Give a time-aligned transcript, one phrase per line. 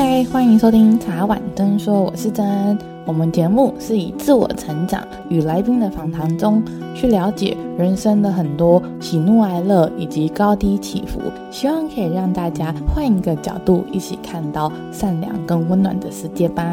[0.00, 2.78] 嗨，欢迎收听茶碗蒸说，我是珍。
[3.04, 6.62] 我们节目是以自我成长与来宾的访谈中，
[6.94, 11.20] 去了解人生的很多喜怒哀乐以及高低起伏，
[11.50, 16.64] 希望可以让大家换一个角度，一起看到善良跟温暖的世界吧。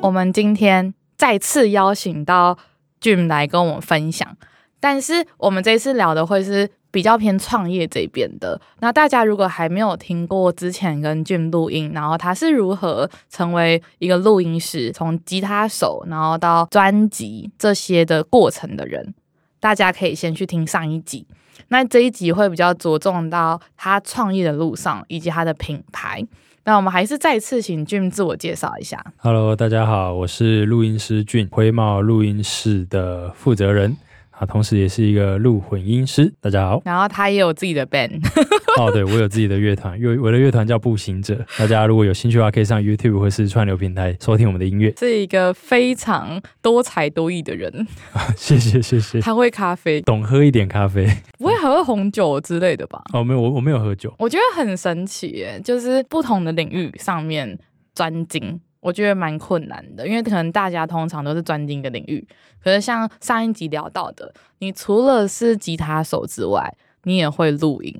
[0.00, 2.58] 我们今天再次邀请到
[3.00, 4.36] Jim 来跟我们分享，
[4.80, 6.68] 但是我们这次聊的会是。
[6.92, 19.14] 比较偏创业这边的，那大家如果还没有听过之前跟 Jim 录音，然后他是如何成为一个录音师，从吉他手然后到专辑这些的过程的人，
[19.58, 21.26] 大家可以先去听上一集。
[21.68, 26.22] 那这一集会比较着重到他创业的路上以及他的品牌。
[26.64, 29.02] 那我们还是再次请 Jim 自我介绍一下。
[29.16, 33.96] Hello，大家好，我是录音师 Jim，辉懋录音室的负责人。
[34.32, 36.32] 啊，同时也是一个录混音师。
[36.40, 38.20] 大家好，然后他也有自己的 band。
[38.78, 41.44] 哦，对，我有自己的乐团，乐我的乐团叫步行者。
[41.58, 44.92] 大家如果有兴趣的话，可以上 YouTube 或是串流平台收听我们的音乐。
[44.96, 47.86] 是一个非常多才多艺的人。
[48.14, 49.20] 啊，谢谢谢谢。
[49.20, 51.06] 他会咖啡，懂喝一点咖啡，
[51.38, 53.02] 不会喝红酒之类的吧？
[53.12, 54.12] 哦，没有，我我没有喝酒。
[54.18, 57.58] 我觉得很神奇耶，就是不同的领域上面
[57.94, 58.58] 专精。
[58.82, 62.26] 我觉得蛮困难的，因为可能大家通常都是专精的领域。
[62.62, 67.96] 可是像上一集聊到的，你除了是吉他手之外，你也会录音，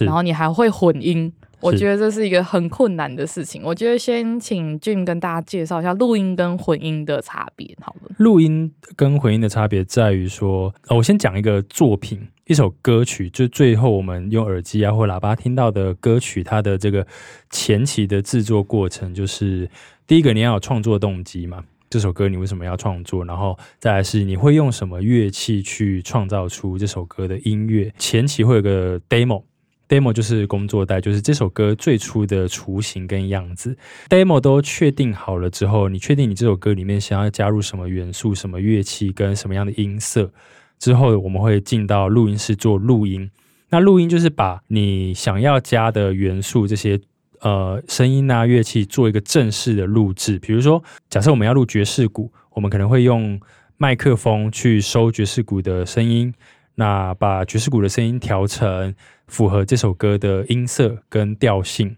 [0.00, 1.30] 然后你还会混音。
[1.60, 3.62] 我觉得这是一个很困难的事情。
[3.62, 8.14] 我觉得先请 Jim 跟大家介绍一下录音跟混音的差别，好了。
[8.18, 12.28] 录音跟混音的差别在于说，我先讲一个作品。
[12.44, 17.04] 一首歌曲，就最后我们用耳机啊或喇叭听到的歌曲，它的这个
[17.50, 19.68] 前期的制作过程，就是
[20.06, 23.24] 第一个你要有创作动机嘛，这首歌你为什么要创作？
[23.24, 27.92] 然后再来是你会用什么乐器去创造出这首歌的音乐？
[27.98, 33.76] 前期会有个 demo，demo 就是工作带，就是这首歌最初的雏形跟样子。
[34.08, 40.30] demo 都确定好了之后，你确定你这首歌里面想要加入什么元素、什么乐器跟什么样的音色？
[40.78, 43.28] 之后我们会进到录音室做录音，
[43.70, 47.00] 那录音就是把你想要加的元素，这些
[47.40, 50.38] 呃声音啊乐器做一个正式的录制。
[50.38, 53.40] 比如说，假设我们要录爵士鼓，我们可能会用
[53.76, 56.32] 麦克风去收爵士鼓的声音，
[56.76, 58.94] 那把爵士鼓的声音调成
[59.26, 61.96] 符合这首歌的音色跟调性。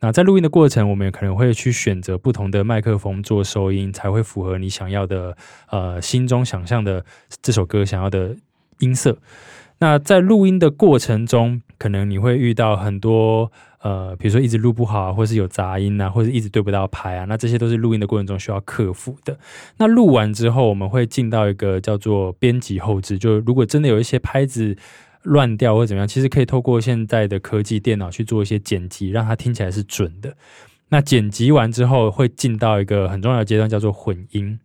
[0.00, 5.36] 那在录音的过程，我们也可能会去选择不同的麦克风做收音，才会符合你想要的，
[5.70, 7.04] 呃，心中想象的
[7.42, 8.36] 这首歌想要的
[8.78, 9.18] 音色。
[9.80, 13.50] 那在录音的过程中，可能你会遇到很多，
[13.80, 19.38] 呃，比如说一直录不好啊，或是有杂音啊，或者一直对不到拍啊，那这些都是录音的过程中需要克服的。
[19.76, 24.76] 那录完之后，我们会进到一个叫做编辑后置，就如果真的有一些拍子。
[25.24, 30.34] 乱掉或怎么样，其实可以透过现在的科技电脑去做一些剪辑，让它听起来是准的。
[30.90, 34.58] 那剪辑完之后，会进到一个很重要的阶段，叫做混音。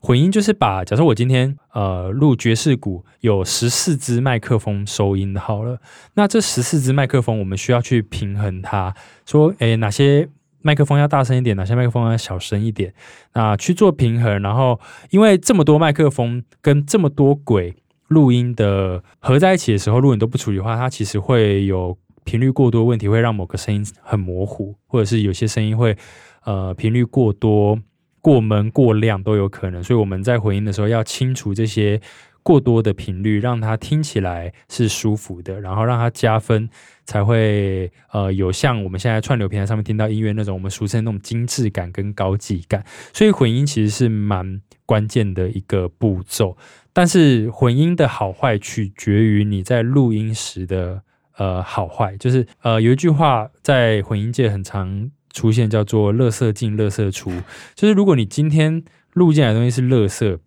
[0.00, 5.80] 混音就是把，假设我今天呃录爵士鼓，有十四支麦克风收音好了，
[6.14, 8.94] 那这十四支麦克风，我们需要去平衡它，
[9.26, 10.28] 说，诶，哪些
[10.62, 12.92] 麦克风要大声一点，哪些麦克风要小声一点，
[13.34, 14.40] 那去做平衡。
[14.42, 14.80] 然后，
[15.10, 17.76] 因为这么多麦克风跟这么多轨。
[18.10, 25.96] 录音的合在一起的时候，如果你都不处理的话，它其实会有频率过多问题，会让某个声音很模糊，或者是有些声音会
[26.42, 27.78] 呃频率过多、
[28.20, 29.82] 过闷、过亮都有可能。
[29.82, 32.00] 所以我们在混音的时候要清除这些
[32.42, 36.68] 过多的频率，让它听起来是舒服的，然后让它加分，
[37.04, 42.84] 才会呃有像我们现在串流平台上面听到音乐那种我们俗称那种精致感跟高级感。
[43.12, 46.56] 所以混音其实是蛮关键的一个步骤。
[46.92, 51.02] 但是混音的好坏取决于你在录音时的
[51.36, 57.32] 呃好坏，就是呃有一句话在混音界很常出现，叫做“垃圾进，垃圾出”。
[57.74, 58.82] 就是如果你今天
[59.12, 60.38] 录进来的东西是垃圾，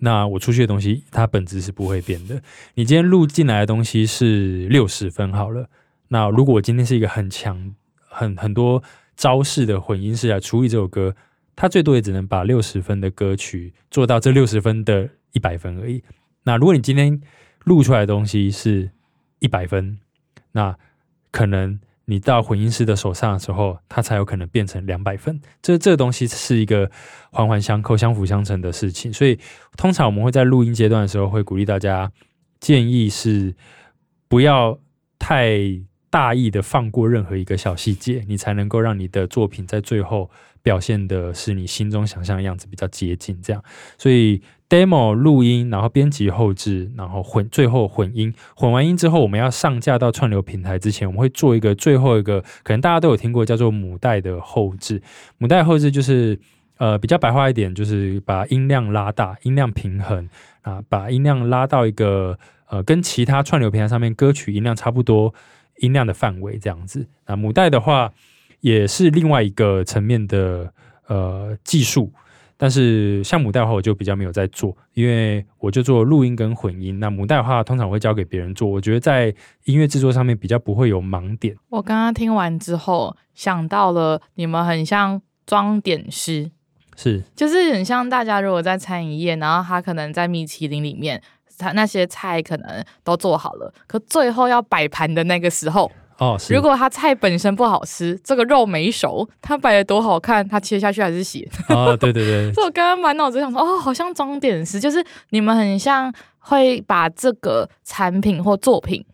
[0.00, 2.42] 那我出去的东西它本质是不会变的。
[2.74, 5.68] 你今天录进来的东西是六十分好了，
[6.08, 7.74] 那如果我今天是一个很强、
[8.08, 8.82] 很很多
[9.16, 11.14] 招式的混音师来处理这首歌，
[11.54, 15.10] 它最多也只能把六十分的歌曲做到这六十分的。
[15.32, 16.02] 一百分而已。
[16.44, 17.20] 那如果你今天
[17.64, 18.90] 录出来的东西是
[19.38, 19.98] 一百分，
[20.52, 20.74] 那
[21.30, 25.40] 可能你到混音师的手上的时候，它才有可能变成两百分。
[25.60, 26.90] 这这个东西是一个
[27.30, 29.12] 环环相扣、相辅相成的事情。
[29.12, 29.38] 所以，
[29.76, 32.10] 通常我们会在录音阶段的时候，会鼓励大家
[32.60, 33.54] 建议是
[34.28, 34.78] 不要
[35.18, 35.58] 太
[36.08, 40.30] 大意的放过任何一个小细节，你才能够让你的作品在最后
[40.62, 43.62] 表现的是你心中想象的样子，比较接近这样。
[43.98, 48.34] 所以 demo 录音，然后编辑后置，然后混，最后混音。
[48.56, 55.00] 混完音之后，我们要上架到串流平台之前，我们会做一个最后一个，可能大家都有听过叫做母带的后置。
[55.38, 56.38] 母带后置就是
[56.78, 60.28] 呃比较白话一点，就是把音量拉大，音量平衡
[60.62, 62.36] 啊，把音量拉到一个
[62.68, 65.32] 呃跟其他串流平台上面歌曲音量差不多
[65.76, 67.06] 音量的范围这样子。
[67.24, 68.12] 啊，母带的话
[68.60, 70.72] 也是另外一个层面的
[71.06, 72.12] 呃技术。
[72.58, 76.98] 但是像母带的话，我就比较没有在做，因为我就做录音跟混音。
[76.98, 78.66] 那母带的话，通常会交给别人做。
[78.68, 81.54] 我觉得在音乐制作上面比较不会有盲点。
[81.68, 86.50] 我刚刚听完之后，想到了你们很像装点师，
[86.96, 91.22] 是，就是很像大家如果在餐饮业，然后他可能在米其林里面，
[91.58, 95.90] 他那些菜可能都做好了，可最后要摆盘的那个时候。
[96.18, 101.46] 哦，如果它菜本身不好吃，这个肉没熟，他摆的多好看，他切下去还是血。
[101.68, 102.52] 哦，对对对。
[102.54, 109.04] 所以我刚刚满脑子想说，哦，好像装点师，就是你们很像会把这个产品或作品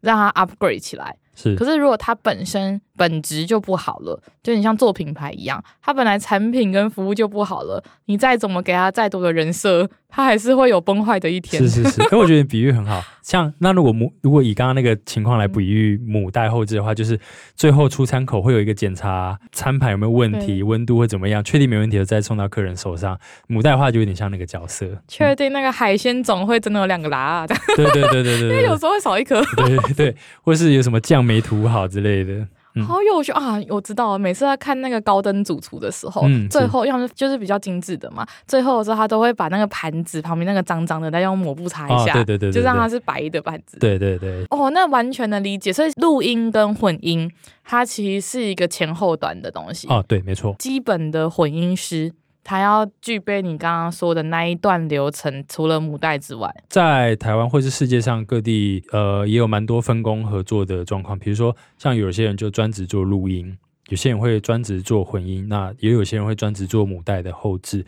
[0.00, 1.16] 让它 upgrade 起来。
[1.34, 1.56] 是。
[1.56, 9.88] 可是如果它本身本质就不好了，就你像做品牌一样，它本来产品跟服务就不好了，你再怎么给它再多的人设。
[10.14, 11.62] 它还是会有崩坏的一天。
[11.62, 13.02] 是是是， 因为我觉得比喻很好。
[13.22, 17.18] 像那如果母如果以刚刚那个情况来比喻母带后置的话，就是
[17.56, 23.18] 最后出餐口会有一个检查餐盘有没有问题，温度会怎么样，确定没问题了再送到客人手上。
[23.46, 27.46] 母带的话就有点像那个角色，确定那个海鲜总会真的有两个拉啊？
[27.46, 29.42] 对对对对对对，因为有时候会少一颗。
[29.56, 32.46] 对对对，或是有什么酱没涂好之类的。
[32.74, 33.60] 嗯、好有趣啊！
[33.68, 43.78] 我知道了，每次在看那个高登主厨的时候，嗯、最后要是就是比较精致的嘛，最后的时候他都会把那个盘子旁边那个脏脏的再用抹布擦一下，哦、对，对，对，对对对，就让它是白的盘子。
[43.78, 44.44] 对对对。
[44.50, 45.72] 哦，那完全的理解。
[45.72, 47.30] 所以录音跟混音，
[47.64, 49.88] 它其实是一个前后端的东西。
[49.88, 50.54] 哦，对，没错。
[50.58, 52.12] 基本的混音师。
[52.44, 61.18] 他要具备你刚刚说的那一段流程，除了母带之外，在台湾或是世界上各地，呃，也有蛮多分工合作的状况。
[61.18, 63.56] 比如说，像有些人就专职做录音，
[63.88, 67.84] 有些人会专职做混音，那也有些人会专职做母带的后制。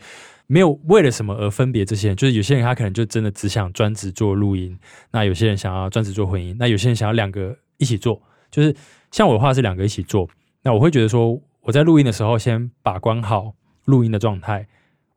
[0.47, 4.77] 没有为了什么而分别这些人，就是有些人他可能就真的只想专职做录音，
[5.11, 8.21] 那有些人想要专职做混音，那有些人想要两个一起做。
[8.51, 8.73] 就是
[9.11, 10.29] 像我的话是两个一起做，
[10.61, 13.53] 那我会觉得说我在录音的时候先把关好。
[13.85, 14.67] 录音的状态，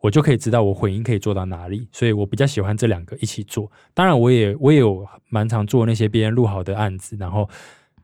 [0.01, 3.71] 我就可以知道我混音可以做到哪里，所以我比较喜欢这两个一起做。
[3.93, 7.49] 当然，我也我也有蛮常做那些别人录好的案子，然后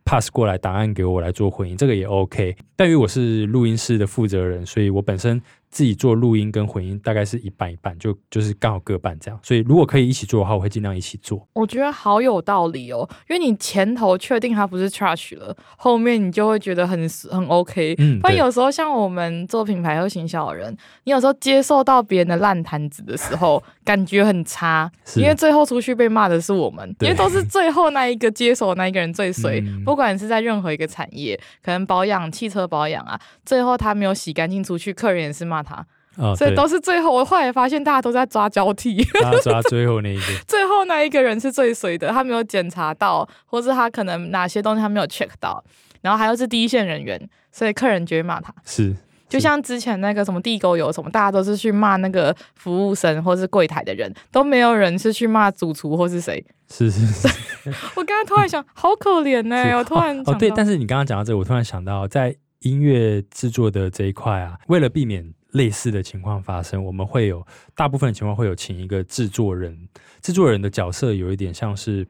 [0.04, 2.56] pass 过来档案给我来做混音，这个也 OK。
[2.76, 5.40] 但于我是录音室的负责人，所以我本身。
[5.74, 9.36] 自己做录音跟混音大概是一半一半，就就是刚好各半这样。
[9.42, 11.48] 所以如果可以一起做的话，我会尽量一起做。
[11.52, 17.96] 我觉得好有道理哦，因为你前头确定它不是 trash 了，后面你就会觉得很很 OK。
[17.98, 29.60] 嗯，但有时候像我们做品牌和行销的人，你有时候接受到别人的烂摊子的时候， 感觉很差，因为最后出去被骂的是我们，因为都是最后那一个接手的那一个人最衰。
[29.66, 35.63] 嗯，不管是在任何一个产业，可能保养汽车保养啊，最后他没有洗干净出去，客人也是骂。
[35.64, 35.84] 他，
[36.16, 37.10] 哦、所以都是最后。
[37.12, 39.02] 我后来发现，大家都在抓交替，
[39.42, 40.26] 抓最后那一个。
[40.46, 45.64] 最后那一个人是最衰的，他没有检查到，或是他可能哪些东西他没有 check 到，
[46.02, 47.18] 然后还有是第一线人员，
[47.50, 48.54] 所以客人就会骂他。
[48.64, 48.94] 是，
[49.28, 56.44] 就像之前那个什么地沟油什么，大家都是去骂那个服务生或是柜台的人，都没有人是去骂主厨或是谁。
[56.70, 57.28] 是是是。
[57.96, 59.74] 我刚刚突然想，好可怜呢、欸。
[59.76, 65.32] 我突然哦，哦对，但是你刚刚讲到这个，我突然想到，在音乐制作的这一块啊，为了避免。
[65.54, 67.46] 类似的情况发生，我们会有
[67.76, 69.88] 大部分情况会有请一个制作人，
[70.20, 72.06] 制作人的角色有一点像是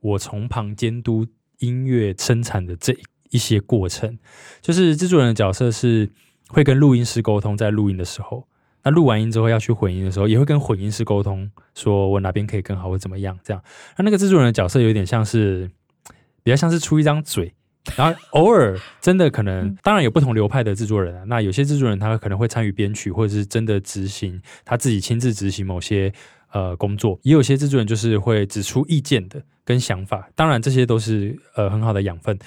[0.00, 1.26] 我从旁监督
[1.60, 2.94] 音乐生产的这
[3.30, 4.18] 一些过程，
[4.60, 6.10] 就是制作人的角色是
[6.48, 8.46] 会跟录音师沟通，在录音的时候，
[8.82, 13.62] 那录完音之后要去混音的时候，也会跟混音师沟通，说我哪边可以更好或怎么样这样。
[13.96, 15.70] 那那个制作人的角色有点像是
[16.42, 17.54] 比较像是出一张嘴。
[17.96, 21.24] 然后偶尔真的可能，当然有不同流派的制作人啊。
[21.26, 26.12] 那有些制作人他可能会参与编曲，或者是真的执行他自己亲自执行某些
[26.52, 27.20] 呃工作。
[27.22, 30.28] 也有些制作人就是会指出意见的跟想法。
[30.34, 32.38] 当然这些都是呃很好的养分。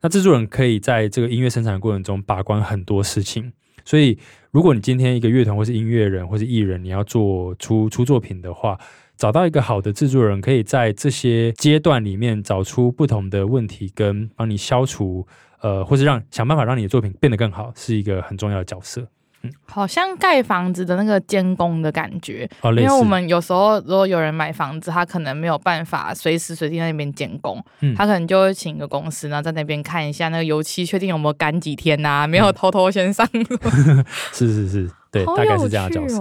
[0.00, 3.52] 那制作人可以在这个音乐生产的过程中把关很多事情。
[3.84, 4.16] 所以
[4.52, 8.78] 如果你今天一个乐团或是音乐人或是艺人，你要做出出作品的话。
[9.24, 15.26] 找到一个好的制作人，可以在这些阶段里面找出不同的问题，跟帮你消除，
[15.62, 19.00] 呃，或是让想办法让你的作品变得更好，是一个很重要的角色。
[19.40, 33.26] 嗯，好像盖房子的那个监工的感觉，哦，因为我们有时候如果有人买房子，他可能没有办法随时随地在那边监工，嗯，他可能就会请一个公司，然后在那边看一下那个油漆，确定有没有干几天呐，啊，没有偷偷先上。
[34.34, 34.90] 是是是。
[35.10, 36.20] 对，大概是这样的角色。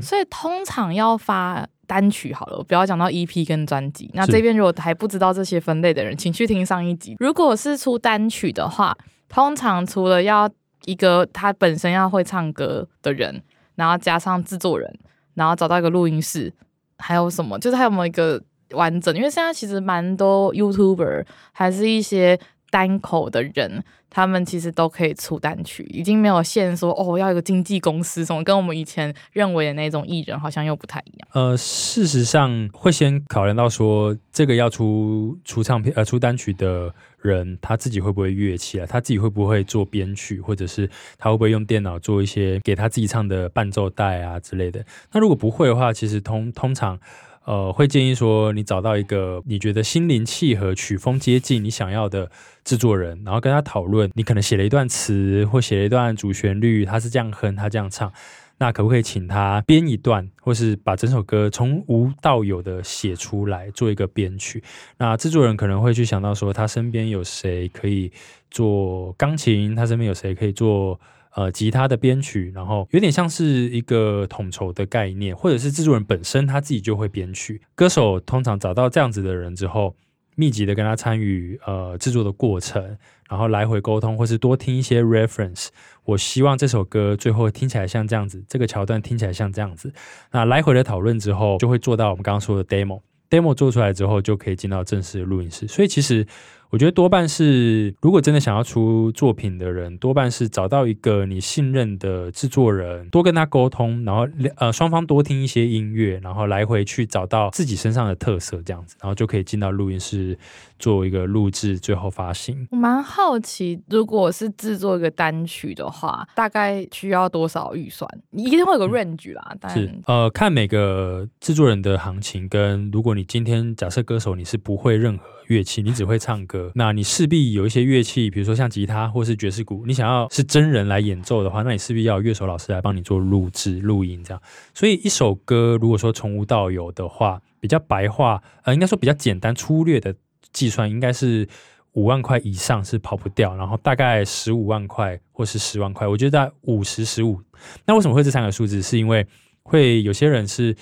[0.00, 4.08] 所以通常要发单曲好了，不要讲到 EP 跟专辑。
[4.14, 7.16] 那这边如果还不知道这些分类的人，请去听上一集。
[7.18, 8.96] 如果是出单曲的话，
[9.28, 10.48] 通常除了要
[10.84, 13.42] 一个他本身要会唱歌的人，
[13.74, 14.88] 然后加上制作人，
[15.34, 16.52] 然后找到一个录音室，
[16.98, 17.58] 还有什么？
[17.58, 19.12] 就是还有没有一个完整？
[19.16, 22.38] 因为现在其实蛮多 YouTuber 还是一些
[22.70, 23.84] 单口的人。
[24.12, 31.28] 他们其实都可以出单曲，已经没有限说哦，要一个经纪公司什么，跟我们以前认为的那种艺人好像又不太一样。
[31.32, 38.86] 呃，事实上会先考量到说，这个要出出唱片呃出单曲的人，他自己会不会乐器啊？
[38.90, 44.84] 他自己会不会做编曲，或者是他会不会用电脑做一些给他自己唱的伴奏带啊之类的？
[45.12, 46.98] 那如果不会的话，其实通通常。
[47.46, 52.30] 呃，会建议说，你找到一个你觉得心灵契合、曲风接近你想要的
[52.64, 54.10] 制作人，然后跟他讨论。
[54.14, 58.12] 你可能写了一段词或写了一段主旋律，他是这样哼，他这样唱，
[58.58, 64.62] 那可不可以请他编一段，或是把整首歌从无到有的写出来，做一个编曲？
[64.98, 68.12] 那制作人可能会去想到说，他身边有谁可以
[68.50, 71.00] 做钢琴，他身边有谁可以做。
[71.36, 77.62] 呃，吉他的编曲，然后有点像是一个统筹的概念，或者是制作人本身他自己就会编曲。
[77.76, 79.94] 歌手通常找到这样子的人之后，
[80.34, 82.96] 密集的跟他参与呃制作的过程，
[83.28, 85.68] 然后来回沟通，或是多听一些 reference。
[86.04, 89.92] 我希望这首歌最后听起来像这样子，这个桥段听起来像这样子。
[90.32, 93.00] 那来回的讨论之后，就会做到我们刚刚说的 demo。
[93.30, 95.68] demo 做出来之后，就可以进到正式的录音室。
[95.68, 96.26] 所以其实。
[96.70, 110.38] 我觉得多半是，如果真的想要出作品的人，多半是找到一个你信任的制作人，多跟他沟通，然后呃双方多听一些音乐，然后来回去找到自己身上的特色，这样子，然后就可以进到录音室
[110.78, 112.68] 做一个录制，最后发行。
[112.70, 118.08] 我蛮好奇，如果是制作一个单曲的话，大概需要多少预算？
[118.30, 125.24] 一定会有个 range 啦，嗯、但是呃看每个制作人的行情，跟如果你今天假设歌手你是不会任何。
[125.50, 134.40] 乐器，你只会唱歌，那你势必有一些乐器，比如说像吉他或是爵士鼓，你想要是真人来演奏的话，那你势必要有乐手老师来帮你做录制、录音这样。
[134.72, 140.14] 所以一首歌如果说从无到有的话，比较白话，呃，应该说比较简单粗略的
[140.52, 141.48] 计算，应该是
[141.94, 147.40] 五万块以上是跑不掉，然后大概十五万块或是十万块，我觉得在五十、十五。
[147.86, 148.80] 那为什么会这三个数字？
[148.80, 149.26] 是因为
[149.64, 150.76] 会有些人是。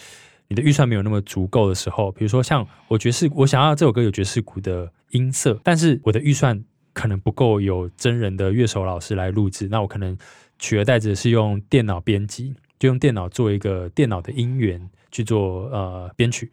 [0.49, 6.65] 你的预算没有那么足够的时候，比如说像我爵士，我想要这首歌有爵士鼓的音色，但是我的预算
[6.95, 10.17] 可能不够有真人的乐手老师来录制，那我可能
[10.59, 16.51] 取而代之是用电脑编辑，就用电脑做一个电脑的音源去做呃编曲。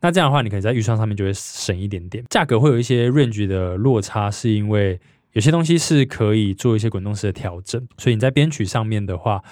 [0.00, 4.98] 那这样的话，你可能在预算上面就会省一点点，价格会有一些 range 的落差，是因为
[5.32, 9.44] 有些东西是可以做一些滚动式的调整，所以你在编曲上面的话。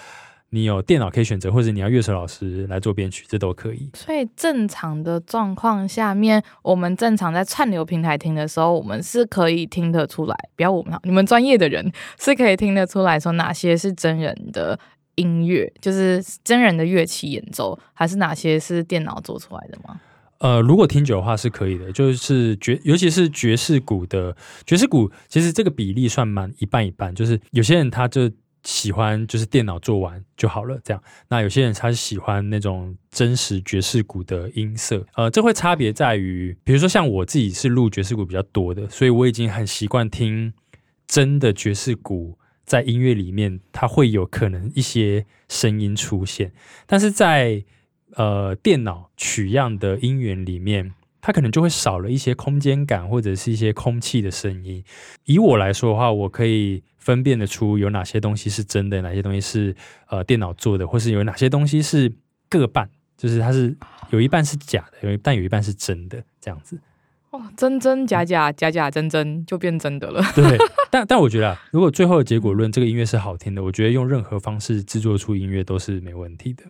[0.55, 3.89] 你有电脑可以选择，或者你要乐手老师来做编曲，这都可以。
[3.95, 10.37] 所以正常的状况下面，我们正常在串流平台听的时候，我们是可以听得出来。
[10.55, 11.91] 不要我们，你们专业的人
[12.21, 14.79] 是可以听得出来说哪些是真人的
[15.15, 19.99] 音乐，就是真人的乐器演奏，还是哪些是电脑做出来的吗？
[20.41, 28.31] 呃，如果听久的话是可以的，就是爵，尤其是爵士鼓的爵士鼓，其实这个比例算蛮一半一半，就是有些人他就。
[28.65, 31.03] 喜欢就是电脑做完就好了，这样。
[31.29, 40.53] 那有些人他是喜欢那种真实爵士鼓的音色，呃，这会差别在于，比如说像我自己是录爵士鼓比较多的，所以我已经很习惯听
[41.07, 46.53] 真的爵士鼓在音乐里面，它会有可能一些声音出现，
[46.87, 47.65] 但是在
[48.15, 54.85] 呃电脑取样的音源里面，它可能就会少了一些空间感或者是一些空气的声音。
[55.25, 56.83] 以我来说的话，我可以。
[57.03, 59.75] 分辨得出有哪些东西是真的，哪些东西是
[60.07, 62.13] 呃电脑做的，或是有哪些东西是
[62.49, 63.77] 各半，就是它是
[64.11, 66.79] 有一半是假的，有一但有一半是真的这样子。
[67.31, 70.23] 哇，真真假假，假假真真，就变真的了。
[70.33, 70.57] 对，
[70.93, 76.63] 但 但我觉得啊，如果最后的结果论这个音乐是好听的，我觉得用任何方式制作出音乐都是没问题的。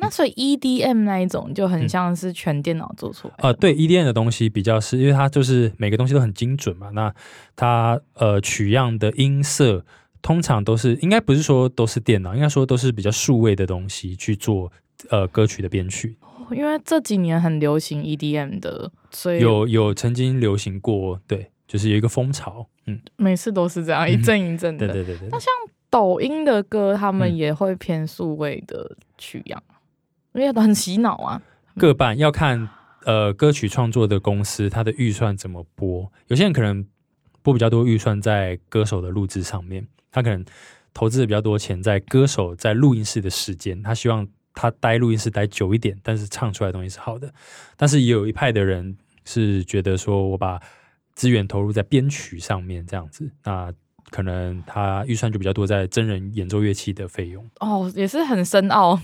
[0.00, 3.42] 那所以 EDM 那一种就很像是全电脑做出来的。
[3.48, 6.90] 呃，对，EDM 的东西比较是因为它就是每个东西都很精准嘛。
[6.90, 7.12] 那
[7.56, 9.84] 它呃取样的音色
[10.22, 14.70] 通常都是应该不是说都是电脑，应该说都是比较数位的东西去做
[15.10, 16.16] 呃歌曲的编曲。
[16.52, 24.86] 因为这几年很流行 EDM 的，所以有有曾经流行过，对，就是有一个风潮，嗯，每次都是这样一阵一阵的。
[24.88, 25.28] 对对对对。
[25.30, 25.52] 那像
[25.90, 29.62] 抖音的歌，他们也会偏数位的取样。
[29.67, 29.67] 嗯
[30.38, 31.40] 因为都很洗脑啊，
[31.76, 32.68] 各半要看
[33.04, 36.86] 呃歌曲创作的公司它的预算怎么拨，有些人可能
[37.42, 40.44] 拨比较多预算在歌手的录制上面，他可能
[40.92, 47.32] 投资的比较多钱在歌手在录音室的时间，他希望他待录音室待久一点，但是唱出来的东西是好的。
[47.76, 50.60] 但是也有一派的人是觉得说，我把
[51.14, 53.72] 资源投入在编曲上面这样子，那
[54.10, 57.48] 可能他预算就比较多在真人演奏乐器的费用。
[57.60, 58.98] 哦，也是很深奥。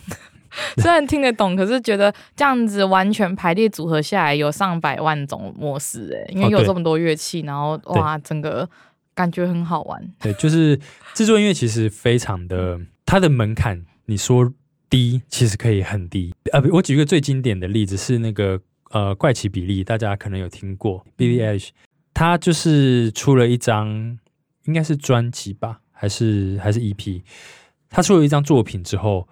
[0.79, 8.69] 虽然听得懂，可是觉得这样子完全排列组合下来有上百万种模式哎，因为有这么多乐器，然后哇，整个
[9.15, 10.03] 感觉很好玩。
[10.21, 10.79] 对，就是
[11.13, 14.53] 制作音乐其实非常的，它的门槛你说
[14.89, 16.35] 低，其实可以很低。
[16.53, 21.71] 呃，我举一个最经典的例子是那个呃怪奇比利，大家可能有听过 Billie Eilish，
[22.13, 24.19] 他就是出了一张
[24.65, 27.23] 应该是专辑吧，还是还是 EP，
[27.91, 29.29] 他出了一张作品之后。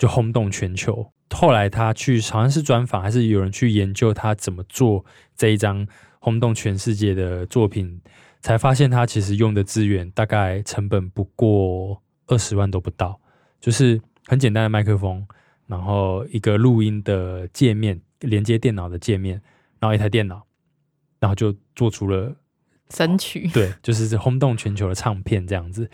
[0.00, 1.12] 就轰动全球。
[1.28, 5.04] 后来他去好像是专访，还是有人去研究他怎么做
[5.36, 5.86] 这一张
[6.18, 8.00] 轰动全世界的作品，
[8.40, 13.20] 才发现他其实用的资源大概成本不过二十万都不到，
[13.60, 15.22] 就是很简单的麦克风，
[15.66, 19.42] 然后一个录音的界面，连接电脑的界面，
[19.80, 20.46] 然后一台电脑，
[21.18, 22.34] 然后就做出了
[22.88, 23.48] 神曲。
[23.52, 25.90] 对，就是轰动全球的唱片这样子。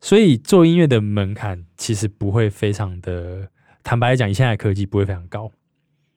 [0.00, 3.48] 所以做音乐的门槛其实不会非常的，
[3.82, 5.50] 坦白来讲，以现在的科技不会非常高。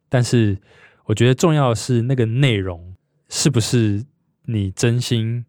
[0.08, 0.58] 但是
[1.06, 2.94] 我觉得重要的是那个内容
[3.30, 4.04] 是不是
[4.46, 5.44] 你真心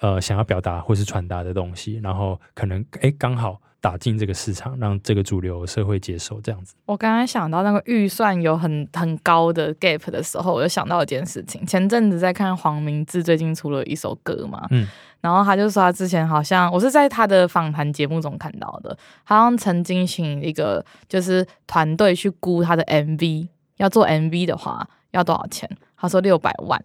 [0.00, 6.74] 呃想要表达或是传达的东西，然后可能哎刚好打进这个市场，让这个主流社会接受这样子。
[6.86, 11.64] 我刚刚想到那个预算有很很高的 gap 的时候，我就想到一件事情。
[11.66, 14.88] 前阵子在看黄明志最近出了一首歌嘛，嗯。
[15.26, 25.68] 然后他就说，他之前好像我是在他的访谈节目中看到的，好像曾经请一个就是团队去估他的 MV，要做 MV 的话要多少钱？
[25.98, 26.80] 他说六百万。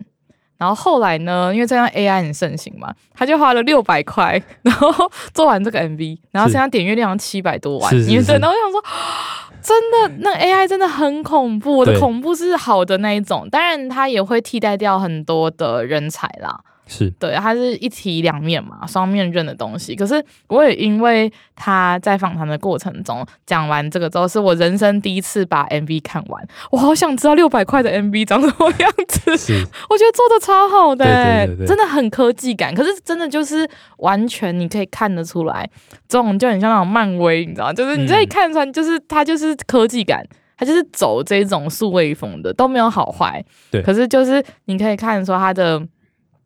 [0.57, 7.95] 然后后来呢，因为这样 AI 很盛行嘛，他就花了六百块，然后做完这个 MV，然后现在点阅量七百多万。
[7.95, 8.83] 你真的，我想说，
[9.61, 11.77] 真的，那 AI 真的很恐怖。
[11.77, 16.59] 我的恐怖是好的那一种，当然它也会替代掉很多的人才啦。
[16.91, 19.95] 是对，它是一体两面嘛，双面刃的东西。
[19.95, 29.37] 可是我也因为他在访谈的过程中讲完这个之后，是我人生第一次把 MV 看完，我好想知道六百块的 MV 长什么样子。
[29.37, 29.53] 是，
[29.89, 32.75] 我觉得做的超好的，对对对对，真的很科技感。
[32.75, 33.65] 可是真的就是
[33.99, 35.69] 完全你可以看得出来，
[36.09, 40.27] 这种就很像那种漫威，你知道，就是你可以看出来，就是它就是科技感，
[40.57, 43.41] 它就是走这种数位风的，都没有好坏。
[43.71, 45.81] 对，可是就是你可以看出它的。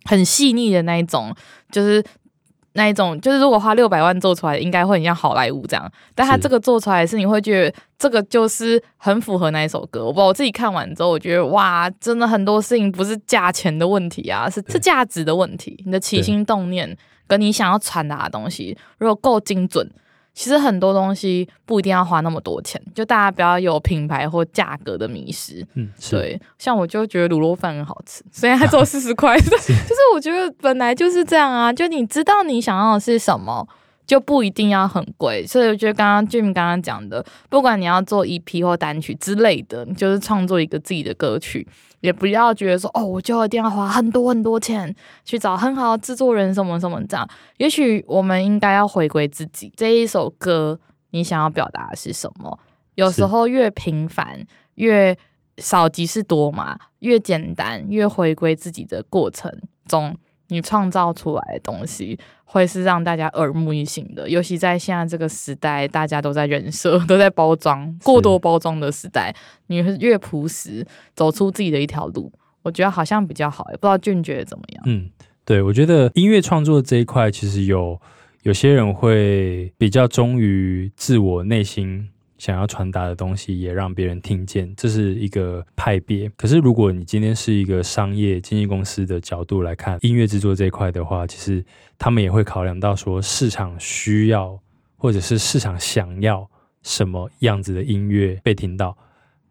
[0.06, 1.36] 很细腻的那一种，
[1.72, 2.04] 就是
[2.74, 5.92] 那一种，就是如果花六百万做出来，应该会很像好莱坞这样。
[6.14, 10.06] 但他这个做出来是，你会觉得这个就是很符合那一首歌。
[10.06, 15.82] 我不知道我自己看完之后，我觉得哇，真的很多事情不是价钱的问题啊，是是价值的问题。
[15.86, 19.90] 你的起心动念跟你想要传达的东西，如果够精准。
[20.36, 25.66] 其实很多东西不一定要花那么多钱，就大家不要有品牌或价格的迷失。
[25.74, 29.74] 嗯，对，像我就觉得卤肉饭很好吃， 虽然它只有四十块， 就是
[30.14, 33.68] 我觉得本来就是这样啊，就你知道你想要的是什么。
[34.08, 41.68] 就不一定要很贵，所以我觉得刚刚 Jim 刚刚讲的，不管你要做 EP 或单曲之类的，你就是创作一个自己的歌曲，
[42.02, 47.28] 也不要觉得说哦，我就一定要花很多很多钱去找很好的制作人什么什么这样。
[47.58, 50.80] 也许我们应该要回归自己，这一首歌
[51.12, 52.60] 你想要表达的是什么？
[52.96, 55.18] 有时候越平凡越
[55.58, 59.52] 少即是多嘛，越简单越回归自己的过程
[59.88, 60.16] 中。
[60.48, 69.36] 你创造出来的东西会是让大家耳目一新的，尤其在现在这个时代，大家都在人设、 都在包装、过多包装的时代，
[69.68, 72.32] 你越朴实，走出自己的一条路，
[72.62, 73.66] 我觉得好像比较好。
[73.72, 74.84] 也不知道俊觉得怎么样？
[74.86, 75.10] 嗯，
[75.44, 78.00] 对，我觉得音乐创作这一块，其实有
[78.44, 82.10] 有些人会比较忠于自我内心。
[82.38, 86.30] 想要传达的东西也让别人听见，这是一个派别。
[86.36, 91.64] 可是，如果你今天是一个商业经纪公司的角度来看音乐制作这一块的话，其实
[91.98, 94.60] 他们也会考量到说市场需要
[94.98, 96.50] 或者是市场想要
[96.84, 98.98] 什么样子的音乐被听到，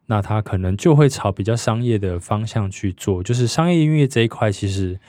[0.07, 3.23] 那他可能就会朝比较商业的方向去做。
[3.23, 5.01] 就是商业音乐这一块，其实。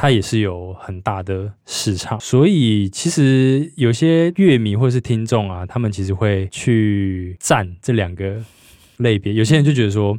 [0.00, 8.36] 它也是有很大的市场，所以其实有些乐迷或是听众啊，他们其实会去赞这两个
[8.98, 9.32] 类别。
[9.32, 10.16] 有些人就觉得说，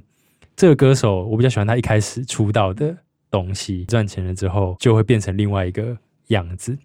[0.58, 2.94] 这个歌手我比较喜欢他一开始出道的
[3.32, 6.78] 东西，赚钱了之后就会变成另外一个样子。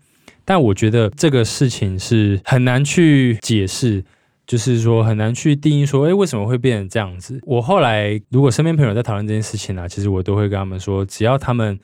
[0.44, 4.04] 但我觉得这个事情是很难去解释，
[4.46, 7.40] 就是说很难去定义说，诶，为什么会变成这样子？
[7.42, 11.76] 我后来如果身边朋友在讨论这件事情呢，其实我都会跟他们说，只要他们。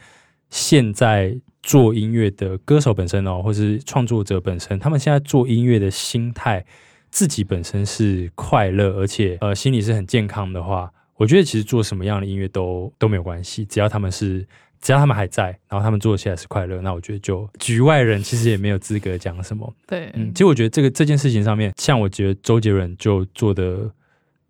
[0.50, 6.64] 现在做音乐的歌手本身哦，或是创作者本身，他们现在做音乐的心态，
[7.10, 14.46] 自己本身是快乐，而且呃心里是很健康的话，我觉得其实做什么样的音乐都都没有关系，只要他们是。
[14.82, 19.70] 只要他们还在，然后他们做起来是快乐，那我觉得就局外人其实也没有资格讲什么。
[19.86, 23.90] 对，嗯，其实我觉得这个这件事情上面，像我觉得周杰伦就做的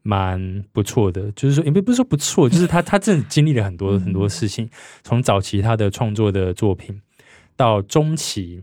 [0.02, 4.68] 蛮不错的，就是说也不不是说不错，就是他他真的经历了很多很多事情，
[5.02, 7.00] 从早期他的创作的作品，
[7.56, 8.62] 到中期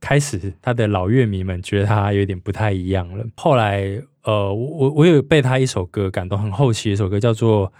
[0.00, 3.24] 开始他的老乐迷们觉得他有点不太一样了。
[3.36, 7.72] 后来呃，我我有被他一首歌感动，很后期的一首歌叫做。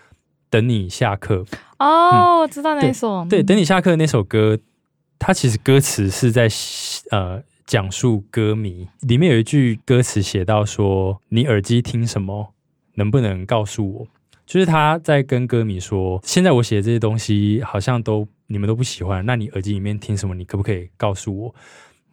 [0.50, 1.44] 等你下课
[1.78, 3.22] 哦，嗯、我知道那首。
[3.24, 4.58] 对，对，等你下课那首歌，
[5.18, 6.48] 它其实歌词是在
[7.10, 12.54] 呃讲述歌迷，里面有一句歌词写到说：“你耳机听什么？
[12.98, 14.06] 能不能告诉我？”
[14.44, 20.34] 就是他在跟歌迷说：“现在我写的这些东西好像都你们都不喜欢，那你耳机里面听什么？
[20.34, 21.54] 你可不可以告诉我？”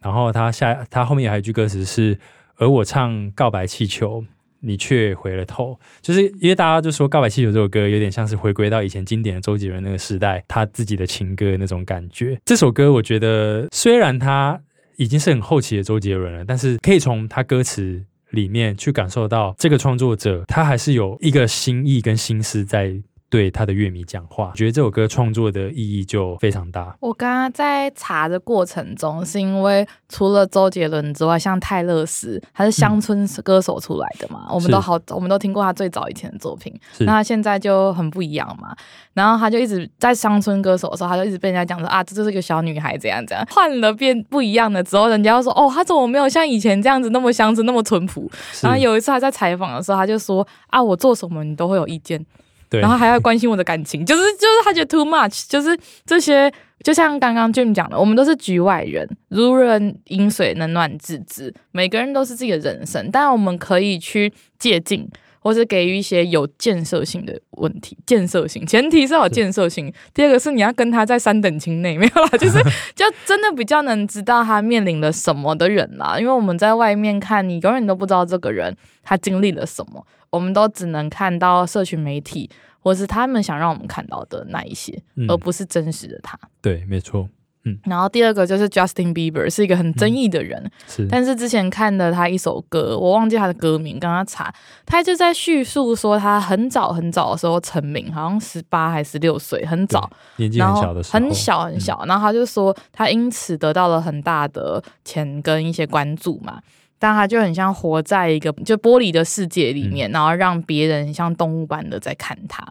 [0.00, 2.18] 然后他下他后面还有一句歌词是
[2.56, 4.24] ：“而我唱告白气球。”
[4.60, 12.40] 你却回了头，就是因为大家就说《告白气球》这首歌有点像是回归到以前经典的周杰伦那个时代，他自己的情歌那种感觉。
[12.44, 14.60] 这首歌我觉得虽然他
[14.96, 23.02] 已经是很后期的周杰伦了，但是可以从他歌词里面去感受到这个创作者他还是有一个心意跟心思在。
[23.28, 26.96] 对他的乐迷讲话，觉得这首歌创作的意义就非常大。
[27.00, 36.72] 我刚刚在查的过程中，是因为除了周杰伦之外，像泰勒斯，他是乡村歌手出来的嘛，嗯、我们都好，我们都听过他最早以前的作品。
[37.00, 38.74] 那他现在就很不一样嘛，
[39.12, 43.44] 然后他就一直在乡村歌手的时候，他就一直被人家讲说啊，这就是个小女孩这样怎样。
[43.50, 48.30] 换了变不一样的之后，人家就说哦，他怎么没有像以前这样子那么乡村那么淳朴？
[48.62, 52.24] 然后有一次他在采访的时候，他就说啊，我做什么你都会有意见。
[52.68, 56.52] 对，然后还要关心我的感情，就是就是他觉得 too much，就是这些，
[56.82, 61.54] 就像刚刚 Jim 讲的，我们都是局外人，如人饮水，冷暖自知。
[61.70, 65.08] 每个人都是自己的人生，但我们可以去借镜，
[65.46, 67.96] 或是给予一些有建设性的问题。
[68.04, 69.92] 建设性，前提是要有建设性。
[70.12, 72.58] 第二个是你要跟他在三等亲内，没有啦，就是
[72.96, 76.18] 就真的比较能知道他面临了什么的人啦。
[76.18, 80.04] 因为我们在外面看，你永远都不知道这个人他经历了什么。
[80.30, 86.36] 我们都只能看到社群媒体，或是他们想让我们看到的那一些，嗯、而不是真实的他。
[86.60, 87.28] 对，没错。
[87.66, 87.78] 嗯。
[87.84, 90.58] 然后第二个就是 Justin Bieber，是一个很争议的人。
[90.64, 91.06] 嗯、是。
[91.10, 94.50] 但是之前看的他一首歌，我忘记他的歌名，刚刚查，
[94.86, 102.00] 他就在叙述说他很早很早的时候成名，好像十八还是十六岁，很早，年纪很小的时候，很小很小。
[102.04, 106.60] 嗯、然后他就说他因此得到了很大的钱跟一些关注嘛。
[106.98, 112.66] 但他就很像活在一个就玻璃的世界里面，嗯、然后让别人像动物般的在看他，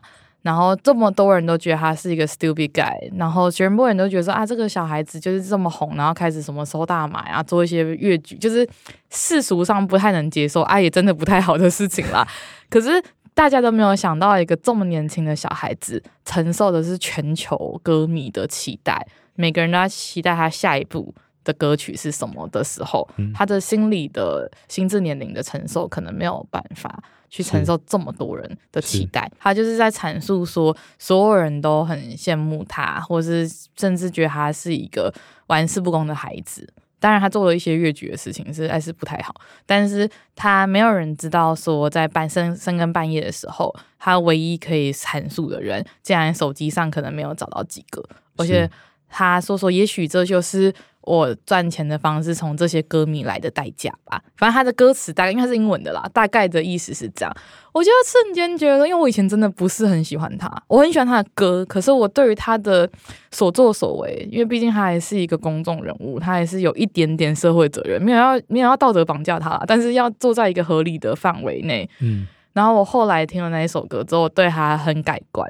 [0.45, 8.67] 然后这么多人都觉得他是一个 stupid guy，然后全部人都觉得说啊，这个小孩子就是这么红，然后开始什么收大买啊，做一些越剧，就是
[9.09, 12.27] 世俗上不太能接受，啊，也真的不太好的事情啦。
[12.69, 13.03] 可是
[13.33, 19.03] 大家都没有想到，一个这么年轻的小孩子承受的是全球歌迷的期待，
[19.33, 21.11] 每个人都在期待他下一步
[21.43, 27.03] 的歌曲是什么的时候，嗯、他的心理的心智年龄的承受可能没有办法
[27.35, 29.29] 去承受这么多人的期待。
[29.37, 33.45] 他就是在阐述说，所有人都很羡慕他，或是
[33.75, 35.13] 甚至觉得他是一个
[35.47, 36.65] 玩世不恭的孩子。
[36.97, 39.35] 当然，他做了一些越矩的事情，是还是不太好。
[39.65, 48.01] 但是他没有人知道说，在半深深更半夜的时候，他唯一可以阐述的人，竟然手机上可能没有找到几个，
[48.37, 48.67] 而且
[49.15, 50.73] 他说说，也许这就是。
[51.07, 57.31] 我赚钱的方式从这些歌迷来的代价吧，反正他的歌词大概应该是英文的啦，大概的意思是这样。
[57.71, 62.89] 我就瞬间觉得，因为我以前真的不是很喜欢他，我很喜欢他的歌，可是我对于他的
[63.29, 71.87] 所作所为，因为毕竟他还是一个公众人物，他还是有一点点社会责任，没有要没有要道德绑架他啦，但是要坐在一个合理的范围内。
[71.99, 75.47] 嗯，然后我后来听了那一首歌之后，我对他很改观，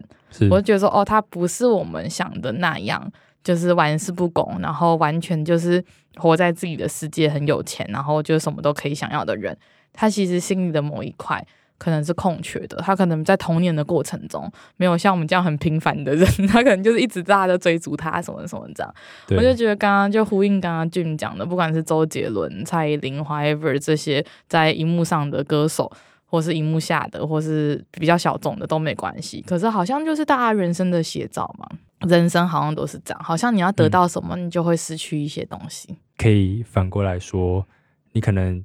[0.52, 3.10] 我就觉得说，哦，他不是我们想的那样。
[3.46, 5.82] 就是玩世不恭，然后完全就是
[6.18, 9.56] 活在自己的世界，很有钱，然后就什么都可以想要的人。
[9.94, 11.46] 他其实心里的某一块
[11.78, 18.94] 可能是空缺的，他可能在童年的过程中没有像我们这样很平凡的人， 他可能就是一直大家都追逐他什么什么这样。
[19.30, 25.92] 我就觉得刚刚就呼应刚刚 Jim 讲的，不管是周杰伦、蔡依林、whatever 这些在荧幕上的歌手，
[26.26, 29.42] 或是荧幕下的，或是比较小众的都没关系。
[29.48, 31.70] 可是好像就是大家人生的写照嘛。
[32.08, 35.88] 人生好像都是这样，好像你要得到什么，你就会失去一些东西。
[35.92, 37.68] 嗯，可以反过来说，
[38.14, 38.64] 你可能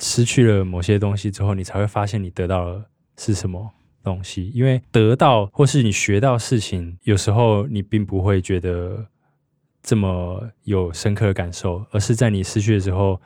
[0.00, 2.84] 失去了某些东西之后，你才会发现你得到了
[3.16, 3.70] 是什么
[4.02, 4.50] 东西。
[4.54, 9.06] 因为得到或是你学到事情，有时候你并不会觉得
[9.82, 13.20] 这么有深刻的感受，而是在你失去的时候，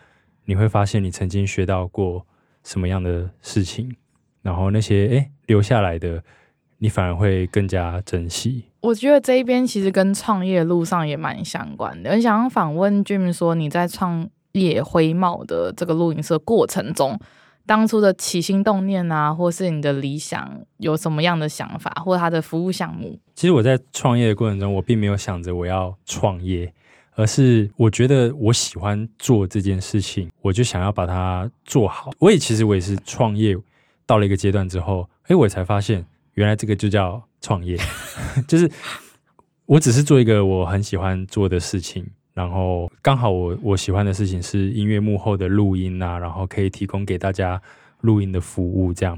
[0.44, 2.26] 你会发现你曾经学到过
[2.62, 3.94] 什么样的事情，
[4.42, 6.22] 然后那些诶留下来的，
[6.84, 8.62] 你反而会更加珍惜。
[8.82, 12.10] 我觉得这一边其实跟创业路上也蛮相关的。
[12.10, 17.18] 我想要访问 Jim 说，你在创业灰帽的这个录音室过程中，
[17.64, 23.18] 当初的起心动念啊，或是你的理想有什么样的想法，或他的服务项目？
[23.34, 26.70] 其实我在创业的过程中，我并没有想着我要创业，
[27.14, 32.10] 而是我觉得我喜欢做这件事情，我就想要把它做好。
[32.18, 33.56] 我也其实我也是创业
[34.04, 37.76] 到了一个阶段之后，哎，我才发现原来这个就叫创业，
[38.46, 38.70] 就是
[39.66, 42.06] 我只是做一个我很喜欢做的事情。
[42.34, 47.62] 然后刚好我我喜欢的事情是音乐幕后的录音啊，然后可以提供给大家
[48.00, 49.16] 录音的服务，这样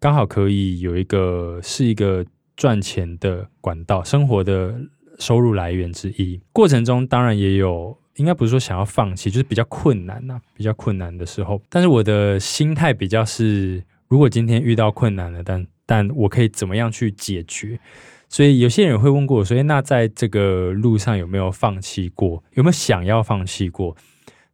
[0.00, 4.74] 刚好可以有一个是一个赚钱的管道，生活的
[5.20, 6.40] 收入来源之一。
[6.52, 11.62] 过程中当然也有，应该不是说想要放弃，就是比较困难呐、比较困难的时候。
[11.68, 17.80] 但是我的心态比较是，如果今天遇到困难了，但但我可以怎么样去解决？
[18.28, 22.40] 所以有些人会问过我，说那在这个路上有没有放弃过？
[22.52, 23.96] 有没有想要放弃过？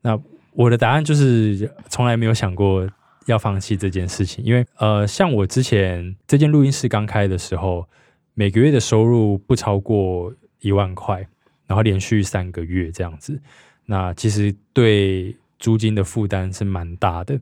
[0.01, 0.19] 那
[0.53, 2.89] 我的答案就是从来没有想过
[3.27, 4.43] 要放弃这件事情。
[4.47, 7.87] 因为呃，像我之前这间录音室刚开的时候，
[8.33, 11.29] 每个月的收入不超过一万块，
[11.67, 13.39] 然后连续三个月这样子，
[13.85, 17.39] 那其实对租金的负担是蛮大的。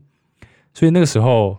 [0.73, 1.57] 所以那个时候，